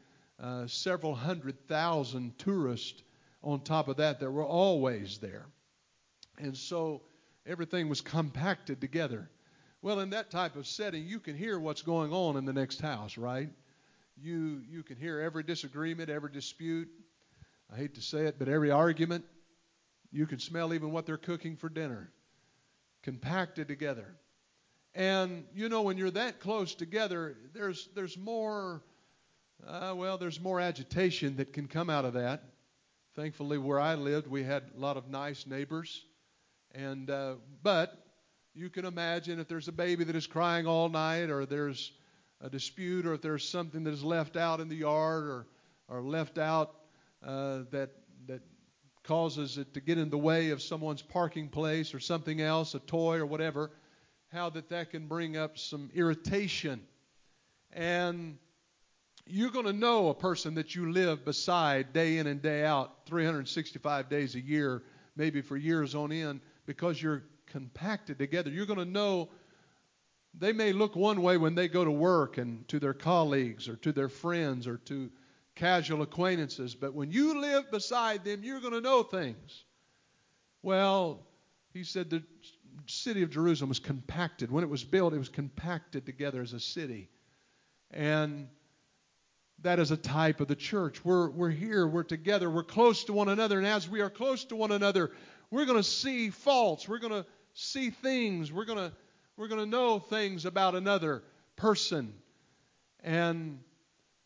uh, 0.42 0.66
several 0.66 1.14
hundred 1.14 1.68
thousand 1.68 2.38
tourists 2.38 3.02
on 3.42 3.60
top 3.60 3.88
of 3.88 3.98
that 3.98 4.20
that 4.20 4.30
were 4.30 4.44
always 4.44 5.18
there. 5.18 5.46
And 6.38 6.56
so 6.56 7.02
everything 7.46 7.88
was 7.88 8.00
compacted 8.00 8.80
together. 8.80 9.28
Well, 9.82 10.00
in 10.00 10.10
that 10.10 10.30
type 10.30 10.56
of 10.56 10.66
setting, 10.66 11.04
you 11.04 11.20
can 11.20 11.36
hear 11.36 11.58
what's 11.58 11.82
going 11.82 12.12
on 12.12 12.36
in 12.36 12.44
the 12.46 12.52
next 12.52 12.80
house, 12.80 13.16
right? 13.16 13.50
you 14.22 14.62
you 14.68 14.82
can 14.82 14.96
hear 14.96 15.20
every 15.20 15.42
disagreement, 15.42 16.10
every 16.10 16.30
dispute. 16.30 16.88
I 17.72 17.76
hate 17.76 17.94
to 17.94 18.02
say 18.02 18.26
it, 18.26 18.36
but 18.38 18.48
every 18.48 18.70
argument. 18.70 19.24
You 20.12 20.26
can 20.26 20.40
smell 20.40 20.74
even 20.74 20.90
what 20.90 21.06
they're 21.06 21.16
cooking 21.16 21.56
for 21.56 21.68
dinner, 21.68 22.10
compacted 23.02 23.68
together. 23.68 24.16
And 24.94 25.44
you 25.54 25.68
know, 25.68 25.82
when 25.82 25.96
you're 25.96 26.10
that 26.10 26.40
close 26.40 26.74
together, 26.74 27.36
there's 27.52 27.88
there's 27.94 28.18
more. 28.18 28.82
Uh, 29.66 29.92
well, 29.94 30.16
there's 30.16 30.40
more 30.40 30.58
agitation 30.58 31.36
that 31.36 31.52
can 31.52 31.68
come 31.68 31.90
out 31.90 32.04
of 32.04 32.14
that. 32.14 32.42
Thankfully, 33.14 33.58
where 33.58 33.78
I 33.78 33.94
lived, 33.94 34.26
we 34.26 34.42
had 34.42 34.64
a 34.74 34.80
lot 34.80 34.96
of 34.96 35.08
nice 35.08 35.46
neighbors, 35.46 36.04
and 36.74 37.08
uh, 37.08 37.34
but 37.62 38.04
you 38.54 38.68
can 38.68 38.84
imagine 38.84 39.38
if 39.38 39.46
there's 39.46 39.68
a 39.68 39.72
baby 39.72 40.02
that 40.04 40.16
is 40.16 40.26
crying 40.26 40.66
all 40.66 40.88
night, 40.88 41.30
or 41.30 41.46
there's 41.46 41.92
a 42.40 42.48
dispute 42.48 43.06
or 43.06 43.14
if 43.14 43.20
there's 43.20 43.48
something 43.48 43.84
that 43.84 43.92
is 43.92 44.02
left 44.02 44.36
out 44.36 44.60
in 44.60 44.68
the 44.68 44.76
yard 44.76 45.24
or, 45.24 45.46
or 45.88 46.00
left 46.00 46.38
out 46.38 46.74
uh, 47.24 47.60
that, 47.70 47.90
that 48.26 48.42
causes 49.04 49.58
it 49.58 49.74
to 49.74 49.80
get 49.80 49.98
in 49.98 50.10
the 50.10 50.18
way 50.18 50.50
of 50.50 50.62
someone's 50.62 51.02
parking 51.02 51.48
place 51.48 51.94
or 51.94 52.00
something 52.00 52.40
else, 52.40 52.74
a 52.74 52.78
toy 52.80 53.18
or 53.18 53.26
whatever, 53.26 53.70
how 54.32 54.50
that 54.50 54.68
that 54.68 54.90
can 54.90 55.06
bring 55.06 55.36
up 55.36 55.58
some 55.58 55.90
irritation. 55.94 56.80
And 57.72 58.38
you're 59.26 59.50
going 59.50 59.66
to 59.66 59.72
know 59.72 60.08
a 60.08 60.14
person 60.14 60.54
that 60.54 60.74
you 60.74 60.92
live 60.92 61.24
beside 61.24 61.92
day 61.92 62.18
in 62.18 62.26
and 62.26 62.42
day 62.42 62.64
out, 62.64 63.06
365 63.06 64.08
days 64.08 64.34
a 64.34 64.40
year, 64.40 64.82
maybe 65.16 65.40
for 65.40 65.56
years 65.56 65.94
on 65.94 66.12
end, 66.12 66.40
because 66.66 67.00
you're 67.00 67.24
compacted 67.46 68.18
together. 68.18 68.50
You're 68.50 68.66
going 68.66 68.78
to 68.78 68.84
know 68.84 69.28
they 70.38 70.52
may 70.52 70.72
look 70.72 70.94
one 70.94 71.22
way 71.22 71.36
when 71.36 71.54
they 71.54 71.68
go 71.68 71.84
to 71.84 71.90
work 71.90 72.38
and 72.38 72.66
to 72.68 72.78
their 72.78 72.94
colleagues 72.94 73.68
or 73.68 73.76
to 73.76 73.92
their 73.92 74.08
friends 74.08 74.66
or 74.66 74.76
to 74.78 75.10
casual 75.60 76.00
acquaintances, 76.00 76.74
but 76.74 76.94
when 76.94 77.12
you 77.12 77.38
live 77.38 77.70
beside 77.70 78.24
them, 78.24 78.42
you're 78.42 78.60
going 78.60 78.72
to 78.72 78.80
know 78.80 79.02
things. 79.02 79.64
Well, 80.62 81.26
he 81.74 81.84
said 81.84 82.08
the 82.08 82.22
city 82.86 83.22
of 83.22 83.30
Jerusalem 83.30 83.68
was 83.68 83.78
compacted. 83.78 84.50
When 84.50 84.64
it 84.64 84.70
was 84.70 84.82
built, 84.82 85.12
it 85.12 85.18
was 85.18 85.28
compacted 85.28 86.06
together 86.06 86.40
as 86.40 86.54
a 86.54 86.60
city. 86.60 87.10
And 87.90 88.48
that 89.60 89.78
is 89.78 89.90
a 89.90 89.98
type 89.98 90.40
of 90.40 90.48
the 90.48 90.56
church. 90.56 91.04
We're, 91.04 91.28
we're 91.28 91.50
here, 91.50 91.86
we're 91.86 92.04
together, 92.04 92.50
we're 92.50 92.62
close 92.62 93.04
to 93.04 93.12
one 93.12 93.28
another, 93.28 93.58
and 93.58 93.66
as 93.66 93.86
we 93.86 94.00
are 94.00 94.08
close 94.08 94.44
to 94.44 94.56
one 94.56 94.72
another, 94.72 95.10
we're 95.50 95.66
going 95.66 95.76
to 95.76 95.82
see 95.82 96.30
faults, 96.30 96.88
we're 96.88 97.00
going 97.00 97.12
to 97.12 97.26
see 97.52 97.90
things, 97.90 98.50
we're 98.50 98.64
going 98.64 98.78
to 98.78 98.92
we're 99.36 99.48
going 99.48 99.60
to 99.60 99.70
know 99.70 99.98
things 99.98 100.44
about 100.44 100.74
another 100.74 101.22
person. 101.56 102.12
And 103.02 103.60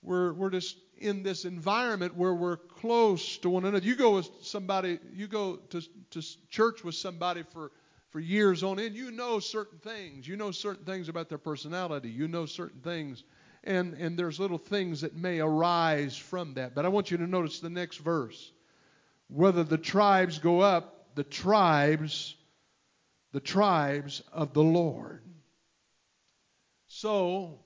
we're, 0.03 0.33
we're 0.33 0.51
just 0.51 0.77
in 0.99 1.23
this 1.23 1.45
environment 1.45 2.17
where 2.17 2.35
we're 2.35 2.57
close 2.57 3.39
to 3.39 3.51
one 3.51 3.65
another. 3.65 3.85
You 3.85 3.97
go 3.97 4.17
with 4.17 4.29
somebody, 4.43 4.99
you 5.13 5.27
go 5.27 5.57
to, 5.71 5.83
to 6.11 6.23
church 6.51 6.85
with 6.85 6.95
somebody 6.95 7.43
for, 7.43 7.73
for 8.11 8.21
years 8.21 8.63
on 8.63 8.79
end, 8.79 8.95
you 8.95 9.11
know 9.11 9.39
certain 9.41 9.79
things. 9.79 10.27
You 10.27 10.37
know 10.37 10.51
certain 10.51 10.85
things 10.85 11.09
about 11.09 11.29
their 11.29 11.39
personality. 11.39 12.11
You 12.11 12.29
know 12.29 12.47
certain 12.47 12.81
things. 12.81 13.25
And, 13.65 13.95
and 13.95 14.19
there's 14.19 14.39
little 14.39 14.59
things 14.59 15.01
that 15.01 15.17
may 15.17 15.41
arise 15.41 16.17
from 16.17 16.55
that. 16.55 16.75
But 16.75 16.85
I 16.85 16.89
want 16.89 17.11
you 17.11 17.17
to 17.19 17.27
notice 17.27 17.61
the 17.61 17.71
next 17.71 17.99
verse. 17.99 18.53
Whether 19.29 19.65
the 19.65 19.79
tribes 19.79 20.39
go 20.39 20.61
up, 20.61 21.15
the 21.15 21.25
tribes 21.25 22.37
the 23.35 23.41
tribes 23.41 24.23
of 24.33 24.55
the 24.55 24.63
Lord. 24.63 25.21
So, 26.87 27.59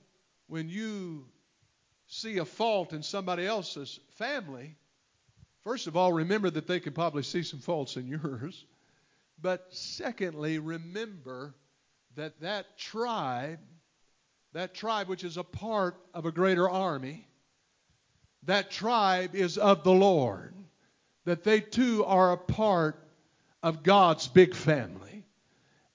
when 0.47 0.67
you 0.67 1.27
see 2.09 2.39
a 2.39 2.45
fault 2.45 2.91
in 2.91 3.03
somebody 3.03 3.45
else's 3.45 3.99
family, 4.17 4.75
first 5.63 5.87
of 5.87 5.95
all, 5.95 6.11
remember 6.11 6.49
that 6.49 6.67
they 6.67 6.79
could 6.79 6.95
probably 6.95 7.23
see 7.23 7.43
some 7.43 7.59
faults 7.59 7.95
in 7.95 8.07
yours. 8.07 8.65
But 9.41 9.67
secondly, 9.69 10.59
remember 10.59 11.55
that 12.17 12.41
that 12.41 12.77
tribe, 12.77 13.59
that 14.51 14.73
tribe 14.73 15.07
which 15.07 15.23
is 15.23 15.37
a 15.37 15.45
part 15.45 15.95
of 16.13 16.25
a 16.25 16.31
greater 16.33 16.69
army, 16.69 17.25
that 18.43 18.69
tribe 18.69 19.35
is 19.35 19.57
of 19.57 19.85
the 19.85 19.93
Lord. 19.93 20.53
That 21.23 21.45
they 21.45 21.61
too 21.61 22.03
are 22.03 22.33
a 22.33 22.37
part 22.37 23.01
of 23.63 23.81
God's 23.81 24.27
big 24.27 24.55
family. 24.55 25.23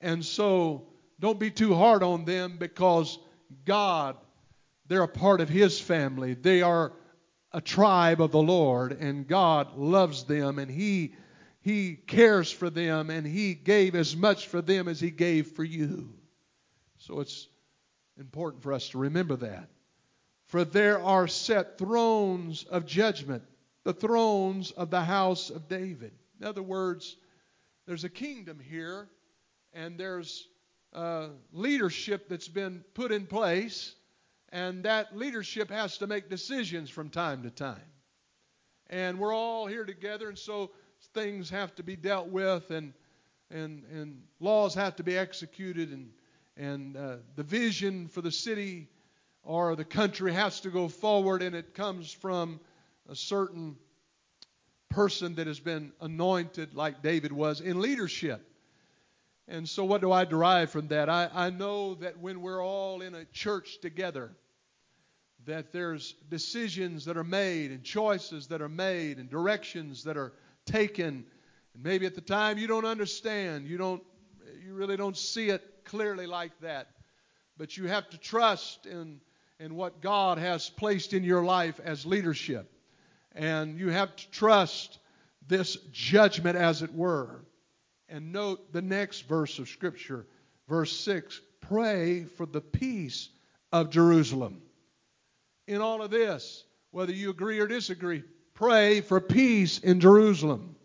And 0.00 0.24
so 0.24 0.86
don't 1.20 1.38
be 1.38 1.50
too 1.50 1.74
hard 1.74 2.02
on 2.02 2.24
them 2.24 2.56
because 2.58 3.18
God, 3.66 4.16
they're 4.86 5.02
a 5.02 5.08
part 5.08 5.40
of 5.40 5.48
His 5.48 5.80
family. 5.80 6.34
They 6.34 6.62
are 6.62 6.92
a 7.52 7.60
tribe 7.60 8.20
of 8.20 8.32
the 8.32 8.42
Lord, 8.42 8.92
and 8.92 9.26
God 9.26 9.76
loves 9.76 10.24
them, 10.24 10.58
and 10.58 10.70
He 10.70 11.14
He 11.60 11.94
cares 11.94 12.50
for 12.50 12.68
them, 12.70 13.10
and 13.10 13.26
He 13.26 13.54
gave 13.54 13.94
as 13.94 14.16
much 14.16 14.48
for 14.48 14.60
them 14.60 14.88
as 14.88 15.00
He 15.00 15.10
gave 15.10 15.48
for 15.48 15.64
you. 15.64 16.12
So 16.98 17.20
it's 17.20 17.48
important 18.18 18.62
for 18.62 18.72
us 18.72 18.90
to 18.90 18.98
remember 18.98 19.36
that. 19.36 19.68
For 20.46 20.64
there 20.64 21.02
are 21.02 21.26
set 21.26 21.78
thrones 21.78 22.64
of 22.64 22.86
judgment, 22.86 23.42
the 23.82 23.92
thrones 23.92 24.70
of 24.70 24.90
the 24.90 25.02
house 25.02 25.50
of 25.50 25.68
David. 25.68 26.12
In 26.40 26.46
other 26.46 26.62
words, 26.62 27.16
there's 27.86 28.04
a 28.04 28.08
kingdom 28.08 28.58
here 28.58 29.08
and 29.72 29.98
there's 29.98 30.46
uh, 30.92 31.28
leadership 31.52 32.28
that's 32.28 32.48
been 32.48 32.84
put 32.94 33.10
in 33.10 33.26
place, 33.26 33.94
and 34.54 34.84
that 34.84 35.16
leadership 35.16 35.68
has 35.68 35.98
to 35.98 36.06
make 36.06 36.30
decisions 36.30 36.88
from 36.88 37.10
time 37.10 37.42
to 37.42 37.50
time. 37.50 37.90
And 38.88 39.18
we're 39.18 39.34
all 39.34 39.66
here 39.66 39.84
together, 39.84 40.28
and 40.28 40.38
so 40.38 40.70
things 41.12 41.50
have 41.50 41.74
to 41.74 41.82
be 41.82 41.96
dealt 41.96 42.28
with, 42.28 42.70
and 42.70 42.92
and 43.50 43.84
and 43.92 44.22
laws 44.38 44.74
have 44.76 44.94
to 44.96 45.02
be 45.02 45.18
executed, 45.18 45.90
and 45.90 46.10
and 46.56 46.96
uh, 46.96 47.16
the 47.34 47.42
vision 47.42 48.06
for 48.06 48.20
the 48.20 48.30
city 48.30 48.88
or 49.42 49.74
the 49.74 49.84
country 49.84 50.32
has 50.32 50.60
to 50.60 50.70
go 50.70 50.86
forward, 50.86 51.42
and 51.42 51.56
it 51.56 51.74
comes 51.74 52.12
from 52.12 52.60
a 53.10 53.16
certain 53.16 53.76
person 54.88 55.34
that 55.34 55.48
has 55.48 55.58
been 55.58 55.92
anointed, 56.00 56.74
like 56.74 57.02
David 57.02 57.32
was, 57.32 57.60
in 57.60 57.80
leadership. 57.80 58.40
And 59.48 59.68
so, 59.68 59.84
what 59.84 60.00
do 60.00 60.12
I 60.12 60.24
derive 60.24 60.70
from 60.70 60.88
that? 60.88 61.08
I, 61.08 61.28
I 61.34 61.50
know 61.50 61.96
that 61.96 62.20
when 62.20 62.40
we're 62.40 62.64
all 62.64 63.02
in 63.02 63.16
a 63.16 63.24
church 63.24 63.80
together, 63.80 64.30
that 65.46 65.72
there's 65.72 66.14
decisions 66.30 67.04
that 67.04 67.16
are 67.16 67.24
made 67.24 67.70
and 67.70 67.82
choices 67.82 68.46
that 68.48 68.62
are 68.62 68.68
made 68.68 69.18
and 69.18 69.28
directions 69.28 70.04
that 70.04 70.16
are 70.16 70.32
taken. 70.66 71.24
And 71.74 71.82
maybe 71.82 72.06
at 72.06 72.14
the 72.14 72.20
time 72.20 72.58
you 72.58 72.66
don't 72.66 72.84
understand, 72.84 73.66
you 73.66 73.76
don't, 73.76 74.02
you 74.64 74.74
really 74.74 74.96
don't 74.96 75.16
see 75.16 75.50
it 75.50 75.62
clearly 75.84 76.26
like 76.26 76.58
that. 76.60 76.88
But 77.56 77.76
you 77.76 77.86
have 77.86 78.08
to 78.10 78.18
trust 78.18 78.86
in, 78.86 79.20
in 79.60 79.74
what 79.74 80.00
God 80.00 80.38
has 80.38 80.70
placed 80.70 81.12
in 81.12 81.22
your 81.22 81.44
life 81.44 81.80
as 81.84 82.04
leadership. 82.04 82.70
And 83.34 83.78
you 83.78 83.90
have 83.90 84.14
to 84.16 84.30
trust 84.30 84.98
this 85.46 85.76
judgment, 85.92 86.56
as 86.56 86.82
it 86.82 86.94
were. 86.94 87.44
And 88.08 88.32
note 88.32 88.72
the 88.72 88.82
next 88.82 89.22
verse 89.22 89.58
of 89.58 89.68
Scripture, 89.68 90.26
verse 90.68 90.92
6 91.00 91.40
pray 91.60 92.24
for 92.24 92.44
the 92.44 92.60
peace 92.60 93.30
of 93.72 93.90
Jerusalem. 93.90 94.60
In 95.66 95.80
all 95.80 96.02
of 96.02 96.10
this, 96.10 96.64
whether 96.90 97.12
you 97.12 97.30
agree 97.30 97.58
or 97.58 97.66
disagree, 97.66 98.22
pray 98.54 99.00
for 99.00 99.20
peace 99.20 99.78
in 99.78 100.00
Jerusalem. 100.00 100.76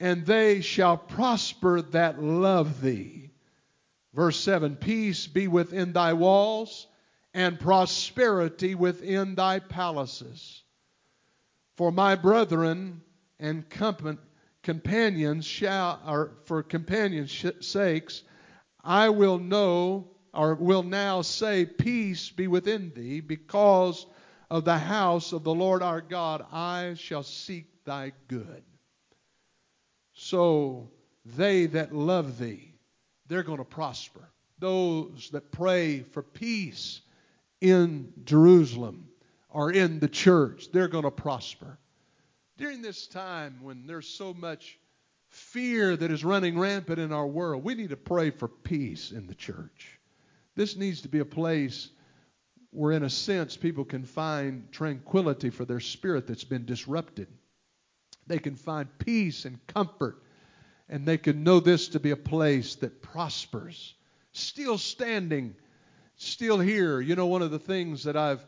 And 0.00 0.26
they 0.26 0.60
shall 0.60 0.96
prosper 0.96 1.80
that 1.80 2.20
love 2.20 2.80
thee. 2.80 3.30
Verse 4.14 4.38
7 4.40 4.76
Peace 4.76 5.26
be 5.26 5.48
within 5.48 5.92
thy 5.92 6.12
walls, 6.12 6.86
and 7.32 7.58
prosperity 7.58 8.74
within 8.74 9.34
thy 9.34 9.58
palaces. 9.58 10.62
For 11.76 11.90
my 11.90 12.16
brethren 12.16 13.00
and 13.38 13.64
companions 14.62 15.46
shall, 15.46 16.00
or 16.06 16.32
for 16.44 16.62
companions' 16.62 17.44
sakes, 17.60 18.22
I 18.84 19.08
will 19.08 19.38
know, 19.38 20.11
or 20.34 20.54
will 20.54 20.82
now 20.82 21.22
say, 21.22 21.66
Peace 21.66 22.30
be 22.30 22.46
within 22.46 22.92
thee, 22.94 23.20
because 23.20 24.06
of 24.50 24.64
the 24.64 24.78
house 24.78 25.32
of 25.32 25.44
the 25.44 25.54
Lord 25.54 25.82
our 25.82 26.00
God, 26.00 26.44
I 26.52 26.94
shall 26.94 27.22
seek 27.22 27.84
thy 27.84 28.12
good. 28.28 28.62
So 30.14 30.90
they 31.24 31.66
that 31.66 31.94
love 31.94 32.38
thee, 32.38 32.74
they're 33.28 33.42
going 33.42 33.58
to 33.58 33.64
prosper. 33.64 34.28
Those 34.58 35.30
that 35.32 35.50
pray 35.50 36.00
for 36.00 36.22
peace 36.22 37.00
in 37.60 38.12
Jerusalem 38.24 39.08
or 39.48 39.70
in 39.72 40.00
the 40.00 40.08
church, 40.08 40.70
they're 40.72 40.88
going 40.88 41.04
to 41.04 41.10
prosper. 41.10 41.78
During 42.58 42.82
this 42.82 43.06
time 43.06 43.58
when 43.62 43.86
there's 43.86 44.08
so 44.08 44.34
much 44.34 44.78
fear 45.28 45.96
that 45.96 46.10
is 46.10 46.24
running 46.24 46.58
rampant 46.58 46.98
in 46.98 47.12
our 47.12 47.26
world, 47.26 47.64
we 47.64 47.74
need 47.74 47.90
to 47.90 47.96
pray 47.96 48.30
for 48.30 48.48
peace 48.48 49.10
in 49.10 49.26
the 49.26 49.34
church. 49.34 49.98
This 50.54 50.76
needs 50.76 51.02
to 51.02 51.08
be 51.08 51.20
a 51.20 51.24
place 51.24 51.90
where, 52.70 52.92
in 52.92 53.02
a 53.02 53.10
sense, 53.10 53.56
people 53.56 53.84
can 53.84 54.04
find 54.04 54.70
tranquility 54.72 55.50
for 55.50 55.64
their 55.64 55.80
spirit 55.80 56.26
that's 56.26 56.44
been 56.44 56.64
disrupted. 56.64 57.28
They 58.26 58.38
can 58.38 58.54
find 58.54 58.88
peace 58.98 59.44
and 59.44 59.64
comfort, 59.66 60.22
and 60.88 61.06
they 61.06 61.18
can 61.18 61.42
know 61.42 61.60
this 61.60 61.88
to 61.88 62.00
be 62.00 62.10
a 62.10 62.16
place 62.16 62.76
that 62.76 63.02
prospers. 63.02 63.94
Still 64.32 64.78
standing, 64.78 65.54
still 66.16 66.58
here. 66.58 67.00
You 67.00 67.16
know, 67.16 67.26
one 67.26 67.42
of 67.42 67.50
the 67.50 67.58
things 67.58 68.04
that 68.04 68.16
I've 68.16 68.44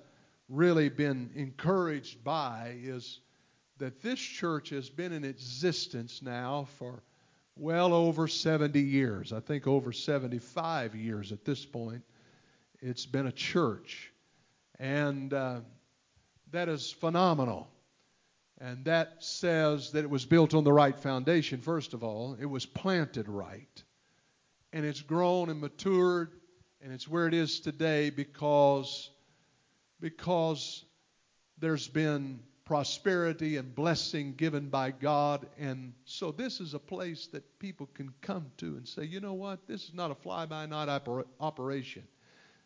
really 0.49 0.89
been 0.89 1.31
encouraged 1.35 2.23
by 2.23 2.77
is 2.83 3.21
that 3.79 4.03
this 4.03 4.21
church 4.21 4.71
has 4.71 4.89
been 4.89 5.13
in 5.13 5.25
existence 5.25 6.23
now 6.23 6.69
for 6.79 7.03
well 7.57 7.93
over 7.93 8.29
70 8.29 8.81
years. 8.81 9.33
I 9.33 9.41
think 9.41 9.67
over 9.67 9.93
75 9.93 10.95
years 10.95 11.33
at 11.33 11.45
this 11.45 11.65
point. 11.65 12.03
It's 12.81 13.07
been 13.07 13.27
a 13.27 13.33
church. 13.33 14.13
And 14.79 15.33
uh, 15.33 15.61
that 16.53 16.69
is 16.69 16.91
phenomenal. 16.91 17.69
And 18.61 18.85
that 18.85 19.23
says 19.23 19.93
that 19.93 20.05
it 20.05 20.11
was 20.11 20.25
built 20.25 20.55
on 20.55 20.65
the 20.65 20.73
right 20.73 20.99
foundation, 20.99 21.61
first 21.61 21.95
of 21.95 22.03
all. 22.03 22.37
It 22.41 22.47
was 22.47 22.67
planted 22.67 23.29
right. 23.29 23.83
And 24.73 24.85
it's 24.85 25.03
grown 25.03 25.51
and 25.51 25.61
matured, 25.61 26.33
and 26.83 26.93
it's 26.93 27.09
where 27.09 27.27
it 27.27 27.35
is 27.35 27.61
today 27.61 28.11
because, 28.11 29.11
because 30.01 30.85
there's 31.59 31.87
been 31.89 32.41
prosperity 32.65 33.57
and 33.57 33.75
blessing 33.75 34.35
given 34.37 34.69
by 34.69 34.91
God. 34.91 35.47
And 35.59 35.93
so 36.05 36.33
this 36.33 36.61
is 36.61 36.75
a 36.75 36.79
place 36.79 37.27
that 37.29 37.59
people 37.59 37.89
can 37.95 38.13
come 38.23 38.47
to 38.59 38.77
and 38.77 38.89
say, 38.89 39.05
you 39.05 39.21
know 39.21 39.35
what? 39.35 39.67
This 39.67 39.85
is 39.85 39.95
not 39.95 40.11
a 40.11 40.15
fly 40.15 40.47
by 40.47 40.67
night 40.67 40.89
oper- 40.89 41.27
operation. 41.41 42.05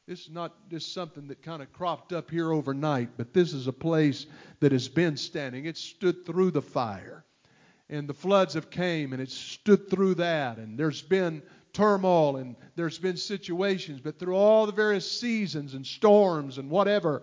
This 0.06 0.20
is 0.20 0.30
not 0.30 0.70
just 0.70 0.94
something 0.94 1.28
that 1.28 1.42
kind 1.42 1.60
of 1.60 1.72
cropped 1.72 2.12
up 2.12 2.30
here 2.30 2.52
overnight, 2.52 3.10
but 3.16 3.34
this 3.34 3.52
is 3.52 3.66
a 3.66 3.72
place 3.72 4.26
that 4.60 4.72
has 4.72 4.88
been 4.88 5.16
standing. 5.16 5.66
It 5.66 5.76
stood 5.76 6.24
through 6.24 6.52
the 6.52 6.62
fire. 6.62 7.24
And 7.90 8.08
the 8.08 8.14
floods 8.14 8.54
have 8.54 8.70
came 8.70 9.12
and 9.12 9.20
it 9.20 9.30
stood 9.30 9.90
through 9.90 10.14
that. 10.16 10.58
And 10.58 10.78
there's 10.78 11.02
been 11.02 11.42
turmoil 11.72 12.36
and 12.36 12.56
there's 12.76 12.98
been 12.98 13.16
situations, 13.16 14.00
but 14.00 14.18
through 14.18 14.36
all 14.36 14.66
the 14.66 14.72
various 14.72 15.10
seasons 15.10 15.74
and 15.74 15.86
storms 15.86 16.58
and 16.58 16.70
whatever, 16.70 17.22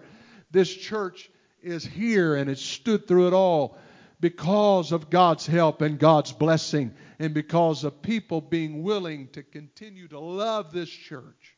This 0.51 0.73
church 0.73 1.29
is 1.65 1.83
here 1.83 2.35
and 2.35 2.49
it's 2.49 2.61
stood 2.61 3.07
through 3.07 3.27
it 3.27 3.33
all 3.33 3.77
because 4.19 4.91
of 4.91 5.09
God's 5.09 5.45
help 5.45 5.81
and 5.81 5.99
God's 5.99 6.31
blessing 6.31 6.93
and 7.19 7.33
because 7.33 7.83
of 7.83 8.01
people 8.01 8.39
being 8.39 8.83
willing 8.83 9.27
to 9.29 9.43
continue 9.43 10.07
to 10.07 10.19
love 10.19 10.71
this 10.71 10.89
church 10.89 11.55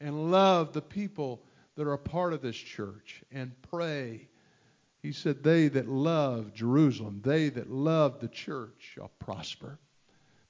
and 0.00 0.32
love 0.32 0.72
the 0.72 0.82
people 0.82 1.44
that 1.76 1.86
are 1.86 1.92
a 1.92 1.98
part 1.98 2.32
of 2.32 2.42
this 2.42 2.56
church 2.56 3.22
and 3.30 3.52
pray. 3.70 4.28
He 5.02 5.12
said, 5.12 5.42
They 5.42 5.68
that 5.68 5.88
love 5.88 6.54
Jerusalem, 6.54 7.20
they 7.22 7.48
that 7.50 7.70
love 7.70 8.20
the 8.20 8.28
church 8.28 8.74
shall 8.94 9.10
prosper. 9.18 9.78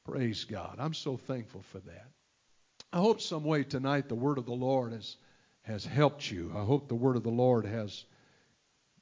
Praise 0.05 0.44
God. 0.44 0.76
I'm 0.78 0.94
so 0.94 1.16
thankful 1.16 1.62
for 1.62 1.78
that. 1.80 2.07
I 2.92 2.98
hope 2.98 3.20
some 3.20 3.44
way 3.44 3.64
tonight 3.64 4.09
the 4.09 4.14
word 4.14 4.38
of 4.38 4.46
the 4.46 4.53
Lord 4.53 4.92
has, 4.92 5.16
has 5.62 5.84
helped 5.84 6.30
you. 6.30 6.53
I 6.55 6.64
hope 6.64 6.88
the 6.88 6.94
word 6.94 7.16
of 7.16 7.22
the 7.22 7.30
Lord 7.30 7.64
has 7.64 8.05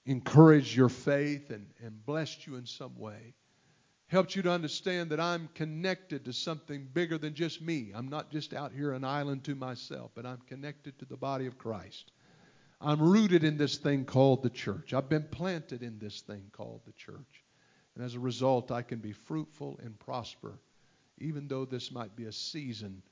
encouraged 0.06 0.74
your 0.74 0.88
faith 0.88 1.50
and, 1.50 1.66
and 1.84 2.04
blessed 2.04 2.46
you 2.46 2.56
in 2.56 2.66
some 2.66 2.98
way. 2.98 3.34
Helped 4.08 4.34
you 4.34 4.42
to 4.42 4.50
understand 4.50 5.10
that 5.10 5.20
I'm 5.20 5.48
connected 5.54 6.24
to 6.24 6.32
something 6.32 6.88
bigger 6.92 7.16
than 7.16 7.34
just 7.34 7.62
me. 7.62 7.92
I'm 7.94 8.08
not 8.08 8.30
just 8.30 8.52
out 8.52 8.72
here 8.72 8.92
an 8.92 9.04
island 9.04 9.44
to 9.44 9.54
myself, 9.54 10.10
but 10.14 10.26
I'm 10.26 10.40
connected 10.48 10.98
to 10.98 11.04
the 11.04 11.16
body 11.16 11.46
of 11.46 11.58
Christ. 11.58 12.10
I'm 12.80 13.00
rooted 13.00 13.44
in 13.44 13.56
this 13.56 13.76
thing 13.76 14.04
called 14.04 14.42
the 14.42 14.50
church. 14.50 14.94
I've 14.94 15.08
been 15.08 15.28
planted 15.30 15.82
in 15.82 15.98
this 15.98 16.22
thing 16.22 16.42
called 16.50 16.80
the 16.86 16.92
church. 16.92 17.44
And 17.94 18.04
as 18.04 18.14
a 18.14 18.20
result, 18.20 18.72
I 18.72 18.82
can 18.82 18.98
be 18.98 19.12
fruitful 19.12 19.78
and 19.82 19.98
prosper, 19.98 20.58
even 21.18 21.46
though 21.46 21.64
this 21.64 21.92
might 21.92 22.16
be 22.16 22.24
a 22.24 22.32
season 22.32 23.02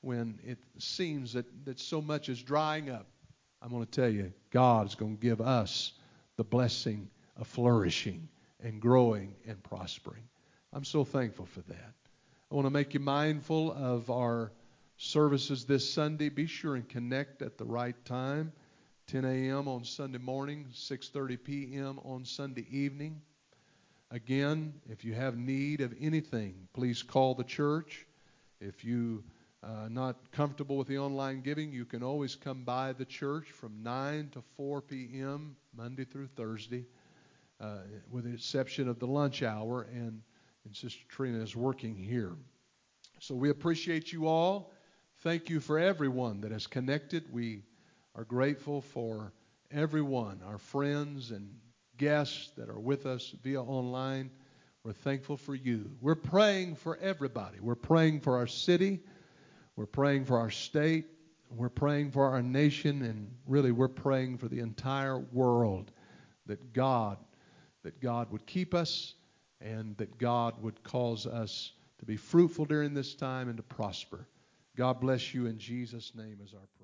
when 0.00 0.40
it 0.44 0.58
seems 0.78 1.34
that, 1.34 1.46
that 1.66 1.78
so 1.78 2.00
much 2.00 2.28
is 2.28 2.42
drying 2.42 2.90
up. 2.90 3.06
I'm 3.60 3.70
going 3.70 3.84
to 3.84 3.90
tell 3.90 4.08
you, 4.08 4.32
God 4.50 4.88
is 4.88 4.94
going 4.94 5.16
to 5.16 5.22
give 5.22 5.40
us 5.40 5.92
the 6.36 6.44
blessing 6.44 7.08
of 7.36 7.46
flourishing 7.46 8.28
and 8.62 8.80
growing 8.80 9.34
and 9.46 9.62
prospering. 9.62 10.24
I'm 10.72 10.84
so 10.84 11.04
thankful 11.04 11.46
for 11.46 11.60
that. 11.62 11.94
I 12.50 12.54
want 12.54 12.66
to 12.66 12.70
make 12.70 12.94
you 12.94 13.00
mindful 13.00 13.72
of 13.72 14.10
our 14.10 14.52
services 14.96 15.64
this 15.64 15.90
Sunday. 15.90 16.28
Be 16.28 16.46
sure 16.46 16.76
and 16.76 16.88
connect 16.88 17.42
at 17.42 17.58
the 17.58 17.64
right 17.64 17.96
time. 18.04 18.52
10 19.08 19.24
a.m. 19.24 19.68
on 19.68 19.84
Sunday 19.84 20.18
morning, 20.18 20.66
6:30 20.72 21.44
p.m. 21.44 21.98
on 22.04 22.24
Sunday 22.24 22.66
evening. 22.70 23.20
Again, 24.10 24.74
if 24.88 25.04
you 25.04 25.14
have 25.14 25.36
need 25.36 25.80
of 25.80 25.94
anything, 26.00 26.68
please 26.72 27.02
call 27.02 27.34
the 27.34 27.44
church. 27.44 28.06
If 28.60 28.84
you 28.84 29.24
uh, 29.62 29.88
not 29.88 30.16
comfortable 30.32 30.76
with 30.76 30.88
the 30.88 30.98
online 30.98 31.40
giving, 31.40 31.72
you 31.72 31.84
can 31.84 32.02
always 32.02 32.34
come 32.34 32.64
by 32.64 32.92
the 32.92 33.04
church 33.04 33.50
from 33.50 33.82
9 33.82 34.30
to 34.32 34.42
4 34.56 34.80
p.m. 34.82 35.56
Monday 35.76 36.04
through 36.04 36.26
Thursday, 36.26 36.84
uh, 37.60 37.78
with 38.10 38.24
the 38.24 38.32
exception 38.32 38.88
of 38.88 38.98
the 38.98 39.06
lunch 39.06 39.42
hour, 39.42 39.86
and, 39.92 40.20
and 40.64 40.74
Sister 40.74 41.04
Trina 41.08 41.38
is 41.38 41.54
working 41.54 41.96
here. 41.96 42.32
So 43.20 43.36
we 43.36 43.50
appreciate 43.50 44.12
you 44.12 44.26
all. 44.26 44.72
Thank 45.18 45.48
you 45.48 45.60
for 45.60 45.78
everyone 45.78 46.40
that 46.40 46.50
has 46.50 46.66
connected. 46.66 47.32
We 47.32 47.62
are 48.16 48.24
grateful 48.24 48.80
for 48.80 49.32
everyone, 49.70 50.40
our 50.44 50.58
friends 50.58 51.30
and 51.30 51.48
guests 51.96 52.50
that 52.56 52.68
are 52.68 52.80
with 52.80 53.06
us 53.06 53.32
via 53.44 53.62
online. 53.62 54.30
We're 54.82 54.92
thankful 54.92 55.36
for 55.36 55.54
you. 55.54 55.92
We're 56.00 56.16
praying 56.16 56.74
for 56.74 56.96
everybody. 56.96 57.60
We're 57.60 57.76
praying 57.76 58.20
for 58.20 58.36
our 58.36 58.48
city. 58.48 59.00
We're 59.76 59.86
praying 59.86 60.26
for 60.26 60.38
our 60.38 60.50
state. 60.50 61.06
We're 61.50 61.68
praying 61.68 62.10
for 62.10 62.26
our 62.26 62.42
nation. 62.42 63.02
And 63.02 63.30
really, 63.46 63.72
we're 63.72 63.88
praying 63.88 64.38
for 64.38 64.48
the 64.48 64.60
entire 64.60 65.18
world 65.18 65.92
that 66.46 66.72
God, 66.72 67.18
that 67.82 68.00
God 68.00 68.30
would 68.30 68.46
keep 68.46 68.74
us 68.74 69.14
and 69.60 69.96
that 69.96 70.18
God 70.18 70.60
would 70.62 70.82
cause 70.82 71.26
us 71.26 71.72
to 71.98 72.04
be 72.04 72.16
fruitful 72.16 72.64
during 72.64 72.94
this 72.94 73.14
time 73.14 73.48
and 73.48 73.56
to 73.56 73.62
prosper. 73.62 74.26
God 74.76 75.00
bless 75.00 75.34
you 75.34 75.46
in 75.46 75.58
Jesus' 75.58 76.12
name 76.14 76.38
is 76.42 76.52
our 76.54 76.66
prayer. 76.76 76.81